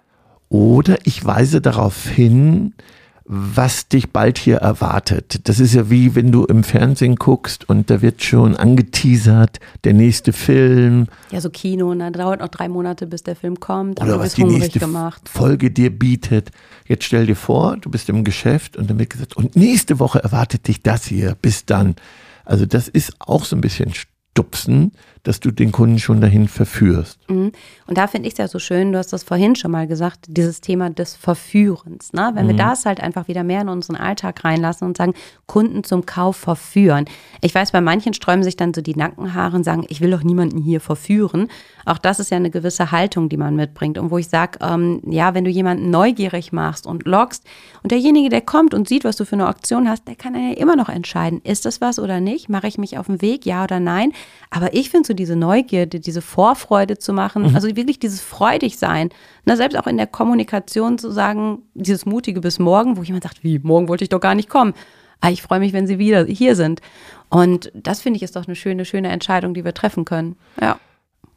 Oder 0.49 0.99
ich 1.05 1.25
weise 1.25 1.61
darauf 1.61 2.07
hin, 2.07 2.75
was 3.27 3.89
dich 3.89 4.11
bald 4.11 4.37
hier 4.37 4.59
erwartet. 4.59 5.49
Das 5.49 5.59
ist 5.59 5.73
ja 5.73 5.89
wie 5.89 6.15
wenn 6.15 6.31
du 6.31 6.45
im 6.45 6.63
Fernsehen 6.63 7.17
guckst 7.17 7.67
und 7.69 7.89
da 7.89 8.03
wird 8.03 8.23
schon 8.23 8.55
angeteasert, 8.55 9.61
der 9.85 9.95
nächste 9.95 10.35
Film. 10.35 11.07
Ja, 11.31 11.41
so 11.41 11.49
Kino, 11.49 11.91
und 11.91 12.01
dann 12.01 12.13
dauert 12.13 12.41
noch 12.41 12.49
drei 12.49 12.69
Monate, 12.69 13.07
bis 13.07 13.23
der 13.23 13.35
Film 13.35 13.59
kommt. 13.59 14.03
Oder 14.03 14.19
was 14.19 14.35
die 14.35 14.45
nächste 14.45 14.79
gemacht. 14.79 15.27
Folge 15.29 15.71
dir 15.71 15.91
bietet. 15.91 16.51
Jetzt 16.87 17.05
stell 17.05 17.25
dir 17.25 17.37
vor, 17.37 17.79
du 17.79 17.91
bist 17.91 18.11
im 18.11 18.25
Geschäft 18.25 18.77
und 18.77 18.91
dann 18.91 18.99
wird 18.99 19.11
gesagt, 19.11 19.37
und 19.37 19.57
nächste 19.57 19.99
Woche 19.99 20.23
erwartet 20.23 20.69
dich 20.69 20.83
das 20.83 21.07
hier. 21.07 21.35
Bis 21.41 21.65
dann. 21.65 21.97
Also 22.45 22.67
das 22.67 22.89
ist 22.89 23.15
auch 23.21 23.47
so 23.47 23.57
ein 23.57 23.63
bisschen 23.63 23.93
stupsen, 23.95 24.93
dass 25.25 25.41
du 25.41 25.51
den 25.51 25.73
Kunden 25.73 25.99
schon 25.99 26.21
dahin 26.21 26.49
verführst. 26.49 27.19
Mhm. 27.29 27.53
Und 27.87 27.99
da 27.99 28.07
finde 28.07 28.29
ich 28.29 28.35
es 28.35 28.39
ja 28.39 28.47
so 28.47 28.59
schön, 28.59 28.93
du 28.93 28.99
hast 28.99 29.13
das 29.13 29.25
vorhin 29.25 29.57
schon 29.57 29.71
mal 29.71 29.87
gesagt, 29.87 30.27
dieses 30.29 30.61
Thema 30.61 30.91
des 30.91 31.17
Verführens. 31.17 32.13
Ne? 32.13 32.31
Wenn 32.35 32.45
mhm. 32.45 32.51
wir 32.51 32.57
das 32.57 32.85
halt 32.85 33.01
einfach 33.01 33.27
wieder 33.27 33.43
mehr 33.43 33.63
in 33.63 33.71
unseren 33.71 33.97
Alltag 33.97 34.45
reinlassen 34.45 34.87
und 34.87 34.97
sagen, 34.97 35.15
Kunden 35.47 35.83
zum 35.83 36.05
Kauf 36.07 36.37
verführen. 36.37 37.07
Ich 37.41 37.55
weiß, 37.55 37.73
bei 37.73 37.81
manchen 37.81 38.13
sträuben 38.13 38.45
sich 38.45 38.57
dann 38.57 38.75
so 38.75 38.83
die 38.83 38.95
Nackenhaare 38.95 39.57
und 39.57 39.65
sagen, 39.65 39.87
ich 39.89 40.03
will 40.03 40.11
doch 40.11 40.23
niemanden 40.23 40.59
hier 40.59 40.81
verführen. 40.81 41.49
Auch 41.87 41.99
das 41.99 42.21
ist 42.21 42.31
ja 42.31 42.37
eine 42.37 42.51
gewisse 42.51 42.91
Haltung, 42.91 43.31
die 43.31 43.37
man 43.39 43.57
mitbringt. 43.57 43.97
Und 43.97 44.11
wo 44.11 44.19
ich 44.19 44.29
sage, 44.29 44.59
ähm, 44.61 45.01
ja, 45.07 45.35
wenn 45.35 45.45
du 45.45 45.51
jemanden 45.51 45.91
neugierig 45.91 46.53
machst 46.53 46.87
und 46.87 47.07
lockst 47.07 47.45
und 47.83 47.93
derjenige, 47.93 48.29
der 48.29 48.43
kommt 48.43 48.75
und 48.75 48.89
sieht, 48.89 49.05
was 49.05 49.17
du 49.17 49.25
für 49.25 49.37
eine 49.37 49.47
Aktion 49.47 49.89
hast, 49.89 50.07
der 50.07 50.17
kann 50.17 50.35
ja 50.35 50.55
immer 50.55 50.77
noch 50.77 50.91
entscheiden, 50.91 51.41
ist 51.45 51.65
das 51.65 51.81
was 51.81 51.99
oder 51.99 52.21
nicht? 52.21 52.51
Mache 52.51 52.67
ich 52.67 52.77
mich 52.77 52.99
auf 52.99 53.07
den 53.07 53.23
Weg, 53.23 53.47
ja 53.47 53.65
oder 53.65 53.81
nein? 53.81 54.13
Aber 54.51 54.75
ich 54.75 54.91
finde 54.91 55.07
so 55.07 55.14
so 55.15 55.17
diese 55.17 55.37
Neugierde, 55.37 56.01
diese 56.01 56.23
Vorfreude 56.23 56.99
zu 56.99 57.13
machen, 57.13 57.51
mhm. 57.51 57.55
also 57.55 57.69
wirklich 57.77 57.99
dieses 57.99 58.21
freudig 58.21 58.79
sein. 58.79 59.11
Na, 59.45 59.57
selbst 59.57 59.79
auch 59.79 59.87
in 59.87 59.97
der 59.97 60.07
Kommunikation 60.07 60.99
zu 60.99 61.11
sagen, 61.11 61.63
dieses 61.75 62.07
mutige 62.07 62.41
bis 62.41 62.59
morgen, 62.59 62.97
wo 62.97 63.03
jemand 63.03 63.23
sagt, 63.25 63.45
wie, 63.45 63.59
morgen 63.59 63.89
wollte 63.89 64.05
ich 64.05 64.11
doch 64.11 64.21
gar 64.21 64.35
nicht 64.35 64.49
kommen. 64.49 64.75
Ah, 65.21 65.31
ich 65.31 65.43
freue 65.43 65.61
mich, 65.61 65.73
wenn 65.73 65.87
Sie 65.87 65.99
wieder 65.99 66.25
hier 66.27 66.57
sind. 66.57 66.81
Und 67.31 67.71
das 67.75 68.01
finde 68.01 68.19
ich 68.19 68.23
ist 68.23 68.37
doch 68.37 68.47
eine 68.47 68.57
schöne, 68.57 68.85
schöne 68.85 69.09
Entscheidung, 69.09 69.55
die 69.55 69.65
wir 69.65 69.75
treffen 69.75 70.05
können. 70.05 70.37
Ja. 70.61 70.79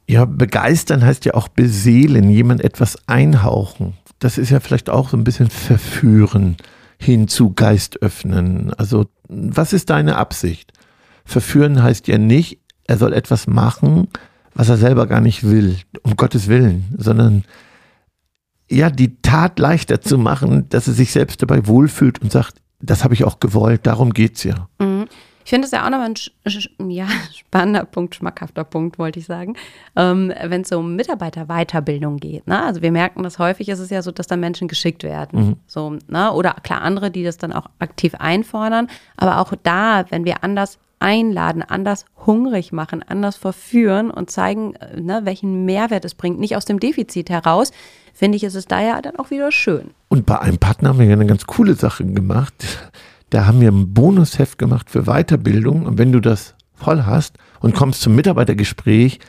Ja, 0.10 0.26
begeistern 0.26 1.06
heißt 1.06 1.26
ja 1.26 1.34
auch 1.34 1.50
beseelen, 1.50 2.30
jemand 2.30 2.64
etwas 2.64 2.98
einhauchen. 3.08 3.94
Das 4.20 4.38
ist 4.38 4.50
ja 4.50 4.60
vielleicht 4.60 4.90
auch 4.90 5.10
so 5.10 5.18
ein 5.18 5.24
bisschen 5.24 5.50
verführen 5.50 6.58
hin 7.00 7.28
zu 7.28 7.54
Geist 7.54 8.02
öffnen. 8.02 8.74
Also, 8.74 9.06
was 9.28 9.74
ist 9.74 9.90
deine 9.90 10.16
Absicht? 10.16 10.74
Verführen 11.26 11.84
heißt 11.84 12.08
ja 12.08 12.18
nicht, 12.18 12.60
er 12.88 12.98
soll 12.98 13.14
etwas 13.14 13.48
machen, 13.48 14.08
was 14.54 14.70
er 14.70 14.78
selber 14.78 15.06
gar 15.06 15.22
nicht 15.22 15.44
will, 15.44 15.78
um 16.04 16.16
Gottes 16.16 16.48
Willen, 16.48 16.86
sondern 16.98 17.44
ja, 18.70 18.90
die 18.90 19.22
Tat 19.22 19.60
leichter 19.60 20.02
zu 20.02 20.18
machen, 20.18 20.68
dass 20.70 20.88
er 20.88 20.94
sich 20.94 21.12
selbst 21.12 21.42
dabei 21.42 21.68
wohlfühlt 21.68 22.22
und 22.22 22.32
sagt, 22.32 22.56
das 22.80 23.04
habe 23.04 23.14
ich 23.14 23.24
auch 23.24 23.40
gewollt, 23.40 23.86
darum 23.86 24.14
geht's 24.14 24.44
ja. 24.44 24.68
Mhm. 24.80 25.06
Ich 25.48 25.52
finde 25.52 25.66
es 25.66 25.72
ja 25.72 25.86
auch 25.86 25.90
nochmal 25.90 26.12
ein 26.12 26.90
ja, 26.90 27.08
spannender 27.34 27.86
Punkt, 27.86 28.16
schmackhafter 28.16 28.66
Punkt, 28.66 29.00
wollte 29.00 29.20
ich 29.20 29.26
sagen, 29.28 29.56
ähm, 29.96 30.34
wenn 30.44 30.64
es 30.64 30.72
um 30.74 30.98
Mitarbeiterweiterbildung 30.98 32.18
geht. 32.18 32.48
Ne? 32.48 32.62
Also 32.62 32.82
wir 32.82 32.92
merken, 32.92 33.24
dass 33.24 33.40
häufig 33.40 33.70
ist 33.70 33.80
es 33.80 33.90
ja 33.90 34.02
so, 34.02 34.12
dass 34.12 34.28
da 34.28 34.36
Menschen 34.36 34.68
geschickt 34.68 35.04
werden. 35.04 35.40
Mhm. 35.40 35.56
So, 35.66 35.98
ne? 36.10 36.34
Oder 36.34 36.54
klar, 36.64 36.82
andere, 36.82 37.12
die 37.12 37.24
das 37.24 37.38
dann 37.38 37.54
auch 37.54 37.68
aktiv 37.80 38.14
einfordern. 38.16 38.90
Aber 39.16 39.40
auch 39.40 39.54
da, 39.64 40.04
wenn 40.10 40.26
wir 40.26 40.44
anders 40.44 40.80
einladen, 41.00 41.62
anders 41.62 42.06
hungrig 42.26 42.72
machen, 42.72 43.04
anders 43.04 43.38
verführen 43.38 44.10
und 44.12 44.32
zeigen, 44.32 44.76
äh, 44.76 45.00
ne, 45.00 45.22
welchen 45.24 45.66
Mehrwert 45.66 46.06
es 46.06 46.16
bringt, 46.16 46.40
nicht 46.40 46.56
aus 46.56 46.66
dem 46.66 46.80
Defizit 46.80 47.30
heraus, 47.30 47.72
finde 48.14 48.38
ich, 48.38 48.44
ist 48.44 48.56
es 48.56 48.66
da 48.66 48.82
ja 48.82 49.02
dann 49.02 49.18
auch 49.18 49.30
wieder 49.30 49.52
schön. 49.52 49.92
Und 50.10 50.26
bei 50.26 50.40
einem 50.40 50.58
Partner 50.58 50.90
haben 50.90 51.00
wir 51.00 51.06
ja 51.06 51.14
eine 51.14 51.26
ganz 51.26 51.46
coole 51.46 51.76
Sache 51.76 52.06
gemacht. 52.06 52.54
Da 53.30 53.46
haben 53.46 53.62
wir 53.62 53.72
ein 53.72 53.94
Bonusheft 53.94 54.58
gemacht 54.58 54.90
für 54.90 55.04
Weiterbildung. 55.04 55.86
Und 55.86 55.98
wenn 55.98 56.12
du 56.12 56.20
das 56.20 56.56
voll 56.74 57.04
hast 57.06 57.38
und 57.60 57.76
kommst 57.76 58.02
zum 58.02 58.16
Mitarbeitergespräch, 58.16 59.20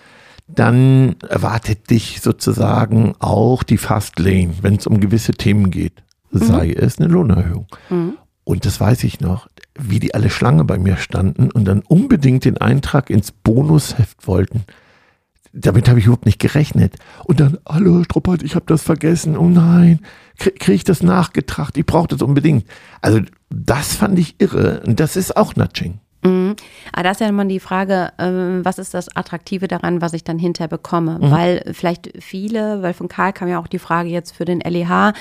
dann 0.47 1.17
erwartet 1.29 1.91
dich 1.91 2.21
sozusagen 2.23 3.15
auch 3.19 3.63
die 3.63 3.77
Fast 3.77 4.19
Lane, 4.19 4.55
wenn 4.63 4.77
es 4.77 4.87
um 4.87 5.01
gewisse 5.01 5.33
Themen 5.33 5.71
geht. 5.71 6.03
Sei 6.31 6.69
mhm. 6.69 6.75
es 6.79 6.99
eine 6.99 7.09
Lohnerhöhung. 7.09 7.67
Mhm. 7.91 8.17
Und 8.49 8.65
das 8.65 8.81
weiß 8.81 9.05
ich 9.05 9.21
noch, 9.21 9.47
wie 9.79 10.01
die 10.01 10.15
alle 10.15 10.31
Schlange 10.31 10.65
bei 10.65 10.79
mir 10.79 10.97
standen 10.97 11.51
und 11.51 11.67
dann 11.67 11.83
unbedingt 11.87 12.47
den 12.47 12.57
Eintrag 12.57 13.11
ins 13.11 13.31
Bonusheft 13.31 14.27
wollten. 14.27 14.65
Damit 15.53 15.87
habe 15.87 15.99
ich 15.99 16.07
überhaupt 16.07 16.25
nicht 16.25 16.39
gerechnet. 16.39 16.95
Und 17.25 17.41
dann, 17.41 17.59
hallo 17.69 18.03
Struppert, 18.05 18.43
ich 18.43 18.55
habe 18.55 18.65
das 18.67 18.83
vergessen. 18.83 19.37
Oh 19.37 19.51
nein, 19.51 20.01
kriege 20.39 20.73
ich 20.73 20.85
das 20.85 21.03
nachgetracht? 21.03 21.77
Ich 21.77 21.85
brauche 21.85 22.09
das 22.09 22.23
unbedingt. 22.23 22.65
Also 23.03 23.21
das 23.51 23.95
fand 23.97 24.19
ich 24.19 24.37
irre. 24.39 24.81
Und 24.87 24.99
das 24.99 25.17
ist 25.17 25.37
auch 25.37 25.55
Nudging. 25.55 26.01
Mhm. 26.25 26.57
Aber 26.95 27.03
da 27.03 27.11
ist 27.11 27.21
ja 27.21 27.29
immer 27.29 27.45
die 27.45 27.61
Frage, 27.61 28.13
ähm, 28.19 28.65
was 28.65 28.79
ist 28.79 28.95
das 28.95 29.15
Attraktive 29.15 29.69
daran, 29.69 30.01
was 30.01 30.15
ich 30.15 30.25
dann 30.25 30.39
hinterher 30.39 30.69
bekomme? 30.69 31.19
Mhm. 31.19 31.31
Weil 31.31 31.71
vielleicht 31.73 32.13
viele, 32.19 32.81
weil 32.81 32.95
von 32.95 33.09
Karl 33.09 33.35
kam 33.35 33.49
ja 33.49 33.59
auch 33.59 33.69
die 33.69 33.79
Frage 33.79 34.09
jetzt 34.09 34.35
für 34.35 34.47
den 34.47 34.61
LEH, 34.61 35.13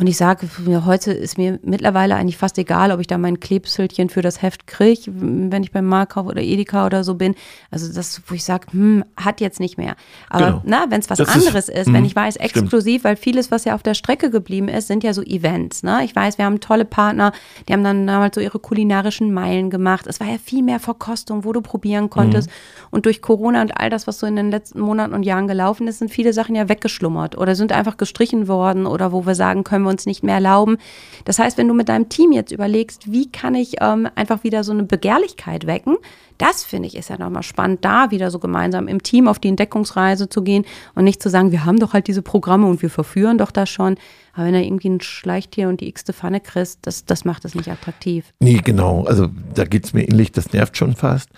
und 0.00 0.06
ich 0.06 0.16
sage, 0.16 0.48
heute 0.86 1.12
ist 1.12 1.36
mir 1.36 1.58
mittlerweile 1.62 2.14
eigentlich 2.14 2.38
fast 2.38 2.56
egal, 2.56 2.90
ob 2.90 3.00
ich 3.00 3.06
da 3.06 3.18
mein 3.18 3.38
Klebselchen 3.38 4.08
für 4.08 4.22
das 4.22 4.40
Heft 4.40 4.66
kriege, 4.66 5.02
wenn 5.14 5.62
ich 5.62 5.72
beim 5.72 5.84
Markauf 5.84 6.26
oder 6.26 6.40
Edeka 6.40 6.86
oder 6.86 7.04
so 7.04 7.16
bin. 7.16 7.34
Also 7.70 7.92
das, 7.92 8.22
wo 8.26 8.34
ich 8.34 8.42
sage, 8.42 8.68
hm, 8.70 9.04
hat 9.18 9.42
jetzt 9.42 9.60
nicht 9.60 9.76
mehr. 9.76 9.96
Aber 10.30 10.62
genau. 10.64 10.84
wenn 10.88 11.00
es 11.00 11.10
was 11.10 11.18
das 11.18 11.28
anderes 11.28 11.68
ist, 11.68 11.76
ist 11.76 11.86
wenn 11.88 11.96
hm, 11.96 12.04
ich 12.06 12.16
weiß, 12.16 12.36
exklusiv, 12.36 13.00
stimmt. 13.00 13.04
weil 13.04 13.16
vieles, 13.16 13.50
was 13.50 13.66
ja 13.66 13.74
auf 13.74 13.82
der 13.82 13.92
Strecke 13.92 14.30
geblieben 14.30 14.68
ist, 14.68 14.86
sind 14.86 15.04
ja 15.04 15.12
so 15.12 15.20
Events. 15.20 15.82
Ne? 15.82 16.02
Ich 16.02 16.16
weiß, 16.16 16.38
wir 16.38 16.46
haben 16.46 16.60
tolle 16.60 16.86
Partner, 16.86 17.32
die 17.68 17.74
haben 17.74 17.84
dann 17.84 18.06
damals 18.06 18.36
so 18.36 18.40
ihre 18.40 18.58
kulinarischen 18.58 19.34
Meilen 19.34 19.68
gemacht. 19.68 20.06
Es 20.06 20.18
war 20.18 20.28
ja 20.28 20.38
viel 20.42 20.62
mehr 20.62 20.80
Verkostung, 20.80 21.44
wo 21.44 21.52
du 21.52 21.60
probieren 21.60 22.08
konntest. 22.08 22.48
Mhm. 22.48 22.86
Und 22.90 23.04
durch 23.04 23.20
Corona 23.20 23.60
und 23.60 23.76
all 23.76 23.90
das, 23.90 24.06
was 24.06 24.18
so 24.18 24.26
in 24.26 24.36
den 24.36 24.50
letzten 24.50 24.80
Monaten 24.80 25.12
und 25.12 25.24
Jahren 25.24 25.46
gelaufen 25.46 25.86
ist, 25.88 25.98
sind 25.98 26.10
viele 26.10 26.32
Sachen 26.32 26.54
ja 26.54 26.70
weggeschlummert 26.70 27.36
oder 27.36 27.54
sind 27.54 27.72
einfach 27.72 27.98
gestrichen 27.98 28.48
worden 28.48 28.86
oder 28.86 29.12
wo 29.12 29.26
wir 29.26 29.34
sagen, 29.34 29.62
können 29.62 29.89
wir 29.90 29.92
uns 29.92 30.06
nicht 30.06 30.22
mehr 30.22 30.36
erlauben. 30.36 30.78
Das 31.24 31.38
heißt, 31.38 31.58
wenn 31.58 31.68
du 31.68 31.74
mit 31.74 31.88
deinem 31.88 32.08
Team 32.08 32.32
jetzt 32.32 32.52
überlegst, 32.52 33.12
wie 33.12 33.30
kann 33.30 33.54
ich 33.54 33.74
ähm, 33.80 34.08
einfach 34.14 34.44
wieder 34.44 34.64
so 34.64 34.72
eine 34.72 34.84
Begehrlichkeit 34.84 35.66
wecken, 35.66 35.96
das 36.40 36.64
finde 36.64 36.88
ich 36.88 36.96
ist 36.96 37.10
ja 37.10 37.18
nochmal 37.18 37.42
spannend, 37.42 37.84
da 37.84 38.10
wieder 38.10 38.30
so 38.30 38.38
gemeinsam 38.38 38.88
im 38.88 39.02
Team 39.02 39.28
auf 39.28 39.38
die 39.38 39.48
Entdeckungsreise 39.48 40.30
zu 40.30 40.42
gehen 40.42 40.64
und 40.94 41.04
nicht 41.04 41.22
zu 41.22 41.28
sagen, 41.28 41.52
wir 41.52 41.66
haben 41.66 41.78
doch 41.78 41.92
halt 41.92 42.06
diese 42.06 42.22
Programme 42.22 42.66
und 42.66 42.80
wir 42.80 42.88
verführen 42.88 43.36
doch 43.36 43.50
das 43.50 43.68
schon. 43.68 43.96
Aber 44.32 44.46
wenn 44.46 44.54
er 44.54 44.64
irgendwie 44.64 44.88
ein 44.88 45.00
Schleichtier 45.02 45.68
und 45.68 45.82
die 45.82 45.88
x-te 45.88 46.14
Pfanne 46.14 46.40
kriegst, 46.40 46.78
das, 46.82 47.04
das 47.04 47.26
macht 47.26 47.44
es 47.44 47.54
nicht 47.54 47.68
attraktiv. 47.68 48.32
Nee, 48.40 48.60
genau. 48.64 49.04
Also 49.04 49.28
da 49.54 49.64
geht 49.64 49.84
es 49.84 49.92
mir 49.92 50.08
ähnlich, 50.08 50.32
das 50.32 50.52
nervt 50.54 50.78
schon 50.78 50.96
fast. 50.96 51.28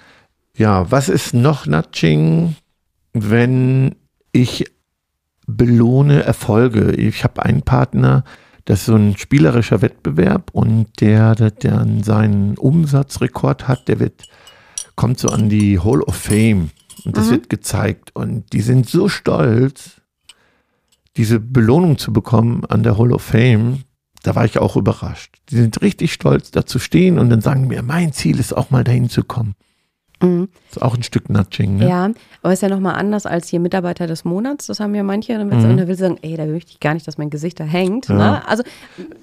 Ja, 0.56 0.88
was 0.90 1.08
ist 1.08 1.34
noch 1.34 1.66
Nudging, 1.66 2.54
wenn 3.12 3.96
ich 4.30 4.66
belohne 5.48 6.22
Erfolge? 6.22 6.92
Ich 6.92 7.24
habe 7.24 7.42
einen 7.42 7.62
Partner, 7.62 8.22
das 8.64 8.80
ist 8.80 8.86
so 8.86 8.94
ein 8.94 9.16
spielerischer 9.16 9.82
Wettbewerb 9.82 10.50
und 10.52 10.88
der, 11.00 11.34
der 11.34 11.50
dann 11.50 12.02
seinen 12.02 12.56
Umsatzrekord 12.56 13.66
hat, 13.68 13.88
der 13.88 13.98
wird, 13.98 14.24
kommt 14.94 15.18
so 15.18 15.28
an 15.28 15.48
die 15.48 15.80
Hall 15.80 16.02
of 16.02 16.14
Fame 16.14 16.70
und 17.04 17.16
das 17.16 17.26
mhm. 17.26 17.30
wird 17.32 17.48
gezeigt 17.48 18.14
und 18.14 18.52
die 18.52 18.60
sind 18.60 18.88
so 18.88 19.08
stolz, 19.08 20.00
diese 21.16 21.40
Belohnung 21.40 21.98
zu 21.98 22.12
bekommen 22.12 22.64
an 22.66 22.82
der 22.82 22.96
Hall 22.98 23.12
of 23.12 23.22
Fame. 23.22 23.84
Da 24.22 24.34
war 24.34 24.44
ich 24.44 24.58
auch 24.58 24.76
überrascht. 24.76 25.36
Die 25.50 25.56
sind 25.56 25.82
richtig 25.82 26.12
stolz, 26.12 26.52
da 26.52 26.64
zu 26.64 26.78
stehen 26.78 27.18
und 27.18 27.28
dann 27.28 27.40
sagen 27.40 27.66
mir, 27.66 27.82
mein 27.82 28.12
Ziel 28.12 28.38
ist 28.38 28.56
auch 28.56 28.70
mal 28.70 28.84
dahin 28.84 29.10
zu 29.10 29.24
kommen. 29.24 29.54
Mhm. 30.22 30.48
Das 30.68 30.76
ist 30.76 30.82
auch 30.82 30.94
ein 30.94 31.02
Stück 31.02 31.28
Nudging, 31.28 31.76
ne? 31.76 31.88
Ja, 31.88 32.10
aber 32.42 32.52
ist 32.52 32.62
ja 32.62 32.68
nochmal 32.68 32.94
anders 32.94 33.26
als 33.26 33.48
hier 33.48 33.60
Mitarbeiter 33.60 34.06
des 34.06 34.24
Monats. 34.24 34.66
Das 34.66 34.80
haben 34.80 34.94
ja 34.94 35.02
manche. 35.02 35.36
Dann 35.36 35.48
mhm. 35.48 35.86
will 35.86 35.96
sagen, 35.96 36.18
ey, 36.22 36.36
da 36.36 36.46
möchte 36.46 36.72
ich 36.72 36.80
gar 36.80 36.94
nicht, 36.94 37.06
dass 37.06 37.18
mein 37.18 37.30
Gesicht 37.30 37.60
da 37.60 37.64
hängt. 37.64 38.08
Ja. 38.08 38.14
Ne? 38.14 38.48
Also, 38.48 38.62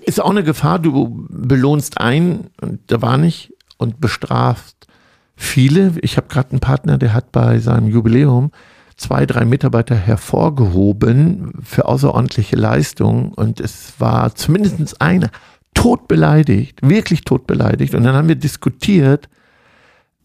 ist 0.05 0.21
auch 0.21 0.29
eine 0.29 0.43
Gefahr, 0.43 0.79
du 0.79 1.25
belohnst 1.29 1.99
einen 1.99 2.47
und 2.61 2.79
da 2.87 3.01
war 3.01 3.17
nicht 3.17 3.53
und 3.77 3.99
bestrafst 3.99 4.87
viele. 5.35 5.93
Ich 6.01 6.17
habe 6.17 6.27
gerade 6.27 6.51
einen 6.51 6.59
Partner, 6.59 6.97
der 6.97 7.13
hat 7.13 7.31
bei 7.31 7.59
seinem 7.59 7.87
Jubiläum 7.87 8.51
zwei, 8.97 9.25
drei 9.25 9.45
Mitarbeiter 9.45 9.95
hervorgehoben 9.95 11.53
für 11.63 11.85
außerordentliche 11.85 12.57
Leistungen 12.57 13.31
und 13.33 13.59
es 13.59 13.93
war 13.99 14.35
zumindest 14.35 15.01
einer 15.01 15.29
tot 15.73 16.07
beleidigt, 16.07 16.79
wirklich 16.81 17.21
tot 17.21 17.47
beleidigt. 17.47 17.95
Und 17.95 18.03
dann 18.03 18.15
haben 18.15 18.27
wir 18.27 18.35
diskutiert, 18.35 19.29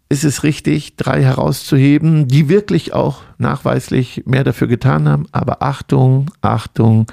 ist 0.09 0.25
es 0.25 0.43
richtig, 0.43 0.97
drei 0.97 1.23
herauszuheben, 1.23 2.29
die 2.29 2.49
wirklich 2.49 2.93
auch 2.93 3.23
nachweislich 3.39 4.23
mehr 4.27 4.45
dafür 4.45 4.69
getan 4.69 5.09
haben. 5.09 5.27
Aber 5.33 5.63
Achtung, 5.63 6.31
Achtung, 6.41 7.07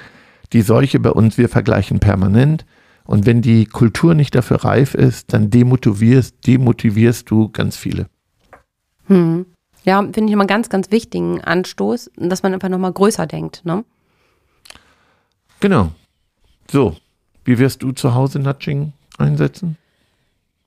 die 0.52 0.62
Seuche 0.62 1.00
bei 1.00 1.10
uns, 1.10 1.38
wir 1.38 1.48
vergleichen 1.48 2.00
permanent. 2.00 2.64
Und 3.04 3.26
wenn 3.26 3.42
die 3.42 3.66
Kultur 3.66 4.14
nicht 4.14 4.34
dafür 4.34 4.64
reif 4.64 4.94
ist, 4.94 5.32
dann 5.32 5.50
demotivierst, 5.50 6.46
demotivierst 6.46 7.28
du 7.30 7.48
ganz 7.48 7.76
viele. 7.76 8.06
Hm. 9.06 9.46
Ja, 9.84 10.00
finde 10.00 10.26
ich 10.26 10.32
immer 10.32 10.42
einen 10.42 10.48
ganz, 10.48 10.68
ganz 10.68 10.92
wichtigen 10.92 11.40
Anstoß, 11.40 12.12
dass 12.16 12.42
man 12.44 12.54
einfach 12.54 12.68
nochmal 12.68 12.92
größer 12.92 13.26
denkt. 13.26 13.64
Ne? 13.64 13.84
Genau. 15.58 15.90
So, 16.70 16.96
wie 17.44 17.58
wirst 17.58 17.82
du 17.82 17.90
zu 17.92 18.14
Hause 18.14 18.38
Nudging 18.38 18.92
einsetzen? 19.18 19.76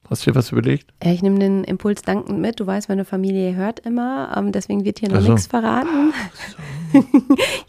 Hast 0.10 0.26
du 0.26 0.32
dir 0.32 0.36
was 0.36 0.52
überlegt? 0.52 0.94
Ja, 1.04 1.12
ich 1.12 1.24
nehme 1.24 1.40
den 1.40 1.64
Impuls 1.64 2.04
dankend 2.04 2.40
mit. 2.40 2.60
Du 2.60 2.68
weißt, 2.68 2.90
meine 2.90 3.06
Familie 3.06 3.56
hört 3.56 3.80
immer, 3.80 4.36
ähm, 4.38 4.52
deswegen 4.52 4.86
wird 4.86 5.00
hier 5.00 5.10
noch 5.10 5.18
also. 5.18 5.32
nichts 5.32 5.48
verraten. 5.48 6.14
So. 6.94 7.02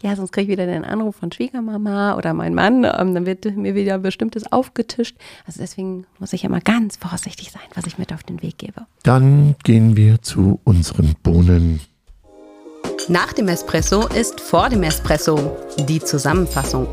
ja, 0.03 0.15
sonst 0.15 0.31
kriege 0.31 0.43
ich 0.43 0.57
wieder 0.57 0.67
den 0.67 0.85
Anruf 0.85 1.17
von 1.17 1.33
Schwiegermama 1.33 2.15
oder 2.15 2.33
mein 2.33 2.53
Mann. 2.53 2.85
Ähm, 2.85 3.13
dann 3.13 3.25
wird 3.25 3.43
mir 3.57 3.75
wieder 3.75 3.97
bestimmtes 3.97 4.49
aufgetischt. 4.49 5.17
Also 5.45 5.59
deswegen 5.59 6.05
muss 6.19 6.31
ich 6.31 6.45
immer 6.45 6.61
ganz 6.61 6.95
vorsichtig 6.95 7.51
sein, 7.51 7.63
was 7.73 7.85
ich 7.87 7.97
mit 7.97 8.13
auf 8.13 8.23
den 8.23 8.41
Weg 8.41 8.57
gebe. 8.57 8.85
Dann 9.03 9.55
gehen 9.63 9.97
wir 9.97 10.21
zu 10.21 10.61
unseren 10.63 11.15
Bohnen. 11.23 11.81
Nach 13.09 13.33
dem 13.33 13.49
Espresso 13.49 14.07
ist 14.07 14.39
vor 14.39 14.69
dem 14.69 14.83
Espresso 14.83 15.57
die 15.89 15.99
Zusammenfassung 15.99 16.87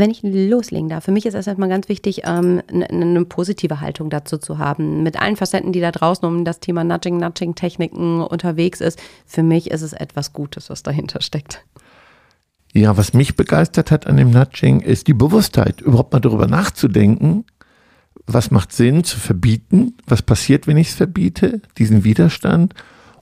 wenn 0.00 0.10
ich 0.10 0.22
loslegen 0.22 0.88
darf, 0.88 1.04
für 1.04 1.12
mich 1.12 1.26
ist 1.26 1.34
es 1.34 1.46
erstmal 1.46 1.68
ganz 1.68 1.88
wichtig, 1.88 2.22
ähm, 2.24 2.62
eine, 2.68 3.24
positive 3.24 3.80
Haltung 3.80 4.10
dazu 4.10 4.38
zu 4.38 4.58
haben. 4.58 5.02
Mit 5.02 5.20
allen 5.20 5.36
Facetten, 5.36 5.72
die 5.72 5.80
da 5.80 5.90
draußen 5.90 6.26
um 6.26 6.44
das 6.44 6.60
Thema 6.60 6.84
Nudging, 6.84 7.18
Nudging-Techniken 7.18 8.20
unterwegs 8.20 8.80
ist. 8.80 9.00
Für 9.26 9.42
mich 9.42 9.70
ist 9.70 9.82
es 9.82 9.92
etwas 9.92 10.32
Gutes, 10.32 10.70
was 10.70 10.82
dahinter 10.82 11.20
steckt. 11.20 11.64
Ja, 12.72 12.96
was 12.96 13.14
mich 13.14 13.36
begeistert 13.36 13.90
hat 13.90 14.06
an 14.06 14.16
dem 14.16 14.30
Nudging, 14.30 14.80
ist 14.80 15.06
die 15.06 15.14
Bewusstheit, 15.14 15.80
überhaupt 15.80 16.12
mal 16.12 16.20
darüber 16.20 16.46
nachzudenken, 16.46 17.44
was 18.26 18.50
macht 18.50 18.72
Sinn 18.72 19.04
zu 19.04 19.18
verbieten? 19.18 19.94
Was 20.06 20.20
passiert, 20.20 20.66
wenn 20.66 20.76
ich 20.76 20.88
es 20.88 20.94
verbiete? 20.94 21.62
Diesen 21.78 22.04
Widerstand. 22.04 22.74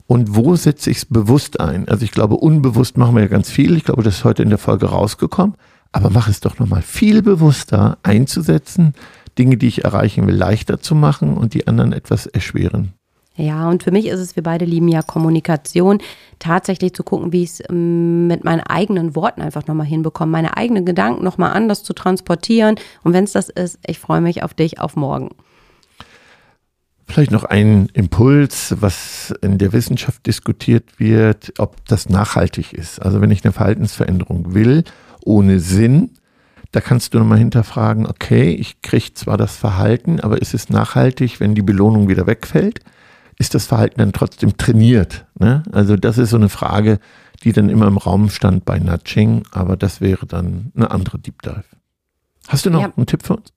Und 0.05 0.35
wo 0.35 0.55
setze 0.55 0.89
ich 0.89 0.97
es 0.97 1.05
bewusst 1.05 1.59
ein? 1.59 1.87
Also 1.87 2.03
ich 2.03 2.11
glaube, 2.11 2.35
unbewusst 2.35 2.97
machen 2.97 3.15
wir 3.15 3.21
ja 3.21 3.27
ganz 3.27 3.49
viel. 3.49 3.75
Ich 3.77 3.85
glaube, 3.85 4.03
das 4.03 4.17
ist 4.17 4.23
heute 4.25 4.43
in 4.43 4.49
der 4.49 4.57
Folge 4.57 4.87
rausgekommen. 4.87 5.55
Aber 5.91 6.09
mach 6.09 6.27
es 6.27 6.39
doch 6.39 6.59
nochmal 6.59 6.81
viel 6.81 7.21
bewusster 7.21 7.97
einzusetzen, 8.03 8.93
Dinge, 9.37 9.57
die 9.57 9.67
ich 9.67 9.83
erreichen 9.83 10.27
will, 10.27 10.35
leichter 10.35 10.79
zu 10.79 10.95
machen 10.95 11.37
und 11.37 11.53
die 11.53 11.67
anderen 11.67 11.93
etwas 11.93 12.25
erschweren. 12.25 12.93
Ja, 13.37 13.69
und 13.69 13.83
für 13.83 13.91
mich 13.91 14.07
ist 14.07 14.19
es, 14.19 14.35
wir 14.35 14.41
beide 14.41 14.65
lieben 14.65 14.87
ja 14.87 15.03
Kommunikation, 15.03 15.99
tatsächlich 16.39 16.95
zu 16.95 17.03
gucken, 17.03 17.31
wie 17.31 17.43
ich 17.43 17.51
es 17.51 17.69
ähm, 17.69 18.25
mit 18.25 18.43
meinen 18.43 18.61
eigenen 18.61 19.15
Worten 19.15 19.41
einfach 19.41 19.67
nochmal 19.67 19.85
hinbekomme, 19.85 20.31
meine 20.31 20.57
eigenen 20.57 20.85
Gedanken 20.85 21.23
nochmal 21.23 21.53
anders 21.53 21.83
zu 21.83 21.93
transportieren. 21.93 22.79
Und 23.03 23.13
wenn 23.13 23.25
es 23.25 23.33
das 23.33 23.49
ist, 23.49 23.77
ich 23.85 23.99
freue 23.99 24.21
mich 24.21 24.41
auf 24.41 24.55
dich, 24.55 24.79
auf 24.79 24.95
morgen. 24.95 25.29
Vielleicht 27.05 27.31
noch 27.31 27.43
ein 27.43 27.89
Impuls, 27.93 28.75
was 28.79 29.33
in 29.41 29.59
der 29.59 29.71
Wissenschaft 29.71 30.25
diskutiert 30.25 30.99
wird, 30.99 31.53
ob 31.59 31.85
das 31.85 32.09
nachhaltig 32.09 32.73
ist. 32.73 32.99
Also 32.99 33.21
wenn 33.21 33.31
ich 33.31 33.45
eine 33.45 33.53
Verhaltensveränderung 33.53 34.55
will, 34.55 34.83
ohne 35.27 35.59
Sinn, 35.59 36.11
da 36.71 36.81
kannst 36.81 37.13
du 37.13 37.19
nochmal 37.19 37.37
hinterfragen, 37.37 38.05
okay, 38.05 38.51
ich 38.51 38.81
kriege 38.81 39.13
zwar 39.13 39.37
das 39.37 39.55
Verhalten, 39.55 40.19
aber 40.19 40.41
ist 40.41 40.53
es 40.53 40.69
nachhaltig, 40.69 41.39
wenn 41.39 41.55
die 41.55 41.61
Belohnung 41.61 42.07
wieder 42.07 42.27
wegfällt? 42.27 42.81
ist 43.39 43.53
das 43.53 43.67
Verhalten 43.67 43.99
dann 43.99 44.13
trotzdem 44.13 44.57
trainiert? 44.57 45.25
Ne? 45.39 45.63
Also 45.71 45.95
das 45.95 46.17
ist 46.17 46.31
so 46.31 46.37
eine 46.37 46.49
Frage, 46.49 46.99
die 47.43 47.53
dann 47.53 47.69
immer 47.69 47.87
im 47.87 47.97
Raum 47.97 48.29
stand 48.29 48.65
bei 48.65 48.79
Nudging, 48.79 49.43
aber 49.51 49.77
das 49.77 50.01
wäre 50.01 50.25
dann 50.25 50.71
eine 50.75 50.91
andere 50.91 51.19
Deep 51.19 51.41
Dive. 51.43 51.63
Hast 52.47 52.65
du 52.65 52.69
noch 52.69 52.81
ja. 52.81 52.93
einen 52.95 53.05
Tipp 53.05 53.23
für 53.23 53.37
uns? 53.37 53.53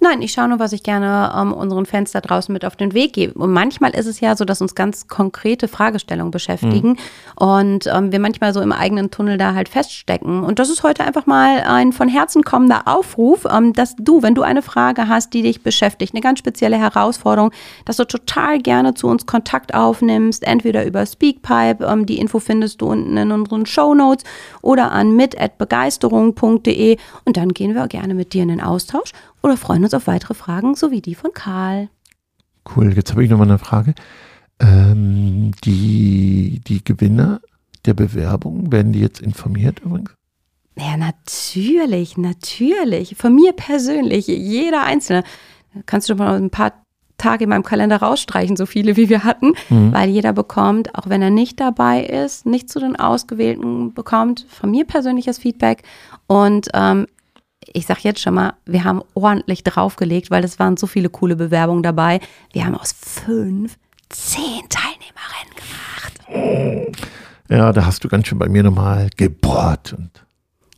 Nein, 0.00 0.22
ich 0.22 0.32
schaue 0.32 0.48
nur, 0.48 0.60
was 0.60 0.72
ich 0.72 0.84
gerne 0.84 1.32
ähm, 1.36 1.52
unseren 1.52 1.84
Fans 1.84 2.12
da 2.12 2.20
draußen 2.20 2.52
mit 2.52 2.64
auf 2.64 2.76
den 2.76 2.94
Weg 2.94 3.14
gebe. 3.14 3.34
Und 3.34 3.52
manchmal 3.52 3.96
ist 3.96 4.06
es 4.06 4.20
ja 4.20 4.36
so, 4.36 4.44
dass 4.44 4.62
uns 4.62 4.76
ganz 4.76 5.08
konkrete 5.08 5.66
Fragestellungen 5.66 6.30
beschäftigen 6.30 6.90
mhm. 6.90 6.96
und 7.34 7.86
ähm, 7.88 8.12
wir 8.12 8.20
manchmal 8.20 8.54
so 8.54 8.60
im 8.60 8.70
eigenen 8.70 9.10
Tunnel 9.10 9.38
da 9.38 9.54
halt 9.54 9.68
feststecken. 9.68 10.44
Und 10.44 10.60
das 10.60 10.70
ist 10.70 10.84
heute 10.84 11.04
einfach 11.04 11.26
mal 11.26 11.62
ein 11.62 11.92
von 11.92 12.08
Herzen 12.08 12.42
kommender 12.42 12.82
Aufruf, 12.86 13.44
ähm, 13.50 13.72
dass 13.72 13.96
du, 13.96 14.22
wenn 14.22 14.36
du 14.36 14.42
eine 14.42 14.62
Frage 14.62 15.08
hast, 15.08 15.34
die 15.34 15.42
dich 15.42 15.62
beschäftigt, 15.62 16.14
eine 16.14 16.20
ganz 16.20 16.38
spezielle 16.38 16.78
Herausforderung, 16.78 17.50
dass 17.84 17.96
du 17.96 18.04
total 18.04 18.60
gerne 18.60 18.94
zu 18.94 19.08
uns 19.08 19.26
Kontakt 19.26 19.74
aufnimmst, 19.74 20.44
entweder 20.44 20.86
über 20.86 21.04
Speakpipe, 21.06 21.84
ähm, 21.84 22.06
die 22.06 22.18
Info 22.18 22.38
findest 22.38 22.80
du 22.80 22.86
unten 22.86 23.16
in 23.16 23.32
unseren 23.32 23.66
Show 23.66 23.94
Notes 23.94 24.24
oder 24.62 24.92
an 24.92 25.16
mit@begeisterung.de 25.16 26.96
und 27.24 27.36
dann 27.36 27.48
gehen 27.48 27.74
wir 27.74 27.88
gerne 27.88 28.14
mit 28.14 28.32
dir 28.32 28.42
in 28.42 28.48
den 28.48 28.60
Austausch 28.60 29.12
oder 29.42 29.56
freuen 29.56 29.84
uns 29.84 29.94
auf 29.94 30.06
weitere 30.06 30.34
Fragen, 30.34 30.74
so 30.74 30.90
wie 30.90 31.00
die 31.00 31.14
von 31.14 31.32
Karl. 31.32 31.88
Cool, 32.74 32.92
jetzt 32.94 33.12
habe 33.12 33.24
ich 33.24 33.30
noch 33.30 33.38
mal 33.38 33.44
eine 33.44 33.58
Frage. 33.58 33.94
Ähm, 34.60 35.52
die, 35.64 36.60
die 36.66 36.84
Gewinner 36.84 37.40
der 37.84 37.94
Bewerbung, 37.94 38.72
werden 38.72 38.92
die 38.92 39.00
jetzt 39.00 39.20
informiert 39.20 39.80
übrigens? 39.80 40.10
Ja, 40.76 40.96
natürlich, 40.96 42.16
natürlich. 42.16 43.16
Von 43.16 43.34
mir 43.34 43.52
persönlich, 43.52 44.26
jeder 44.26 44.84
Einzelne. 44.84 45.24
Kannst 45.86 46.08
du 46.08 46.14
doch 46.14 46.24
mal 46.24 46.36
ein 46.36 46.50
paar 46.50 46.72
Tage 47.18 47.44
in 47.44 47.50
meinem 47.50 47.64
Kalender 47.64 47.96
rausstreichen, 47.96 48.56
so 48.56 48.64
viele 48.64 48.96
wie 48.96 49.08
wir 49.08 49.24
hatten, 49.24 49.54
mhm. 49.68 49.92
weil 49.92 50.08
jeder 50.08 50.32
bekommt, 50.32 50.94
auch 50.94 51.08
wenn 51.08 51.20
er 51.20 51.30
nicht 51.30 51.58
dabei 51.58 52.04
ist, 52.04 52.46
nicht 52.46 52.70
zu 52.70 52.78
den 52.78 52.94
Ausgewählten 52.94 53.92
bekommt, 53.92 54.46
von 54.48 54.70
mir 54.70 54.84
persönliches 54.86 55.38
Feedback. 55.38 55.82
Und 56.28 56.68
ähm, 56.74 57.06
ich 57.72 57.86
sag 57.86 58.04
jetzt 58.04 58.20
schon 58.20 58.34
mal, 58.34 58.54
wir 58.66 58.84
haben 58.84 59.02
ordentlich 59.14 59.64
draufgelegt, 59.64 60.30
weil 60.30 60.44
es 60.44 60.58
waren 60.58 60.76
so 60.76 60.86
viele 60.86 61.08
coole 61.10 61.36
Bewerbungen 61.36 61.82
dabei. 61.82 62.20
Wir 62.52 62.64
haben 62.64 62.74
aus 62.74 62.92
fünf 62.92 63.76
zehn 64.08 64.62
Teilnehmerinnen 64.68 65.54
gemacht. 65.56 66.88
Ja, 67.48 67.72
da 67.72 67.86
hast 67.86 68.04
du 68.04 68.08
ganz 68.08 68.28
schön 68.28 68.38
bei 68.38 68.48
mir 68.48 68.62
nochmal 68.62 69.08
gebohrt 69.16 69.94
und 69.96 70.10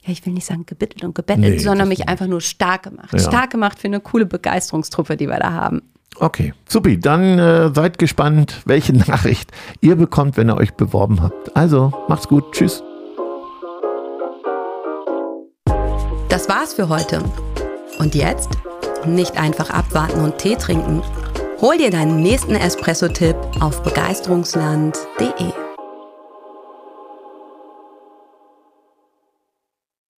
ja, 0.02 0.12
ich 0.12 0.24
will 0.24 0.32
nicht 0.32 0.46
sagen 0.46 0.64
gebittelt 0.64 1.04
und 1.04 1.14
gebettelt, 1.14 1.56
nee, 1.56 1.58
sondern 1.58 1.88
mich 1.88 2.08
einfach 2.08 2.26
nur 2.26 2.40
stark 2.40 2.84
gemacht. 2.84 3.12
Ja. 3.12 3.18
Stark 3.18 3.50
gemacht 3.50 3.78
für 3.78 3.88
eine 3.88 4.00
coole 4.00 4.24
Begeisterungstruppe, 4.24 5.16
die 5.16 5.28
wir 5.28 5.38
da 5.38 5.52
haben. 5.52 5.82
Okay, 6.16 6.54
supi. 6.68 6.98
Dann 6.98 7.38
äh, 7.38 7.70
seid 7.74 7.98
gespannt, 7.98 8.62
welche 8.64 8.92
Nachricht 8.96 9.52
ihr 9.80 9.96
bekommt, 9.96 10.36
wenn 10.36 10.48
ihr 10.48 10.56
euch 10.56 10.72
beworben 10.72 11.22
habt. 11.22 11.54
Also, 11.54 11.92
macht's 12.08 12.28
gut. 12.28 12.52
Tschüss. 12.52 12.82
Das 16.30 16.48
war's 16.48 16.74
für 16.74 16.88
heute. 16.88 17.22
Und 17.98 18.14
jetzt? 18.14 18.50
Nicht 19.04 19.36
einfach 19.36 19.70
abwarten 19.70 20.20
und 20.20 20.38
Tee 20.38 20.54
trinken. 20.54 21.02
Hol 21.60 21.76
dir 21.76 21.90
deinen 21.90 22.22
nächsten 22.22 22.54
Espresso-Tipp 22.54 23.36
auf 23.58 23.82
begeisterungsland.de. 23.82 25.69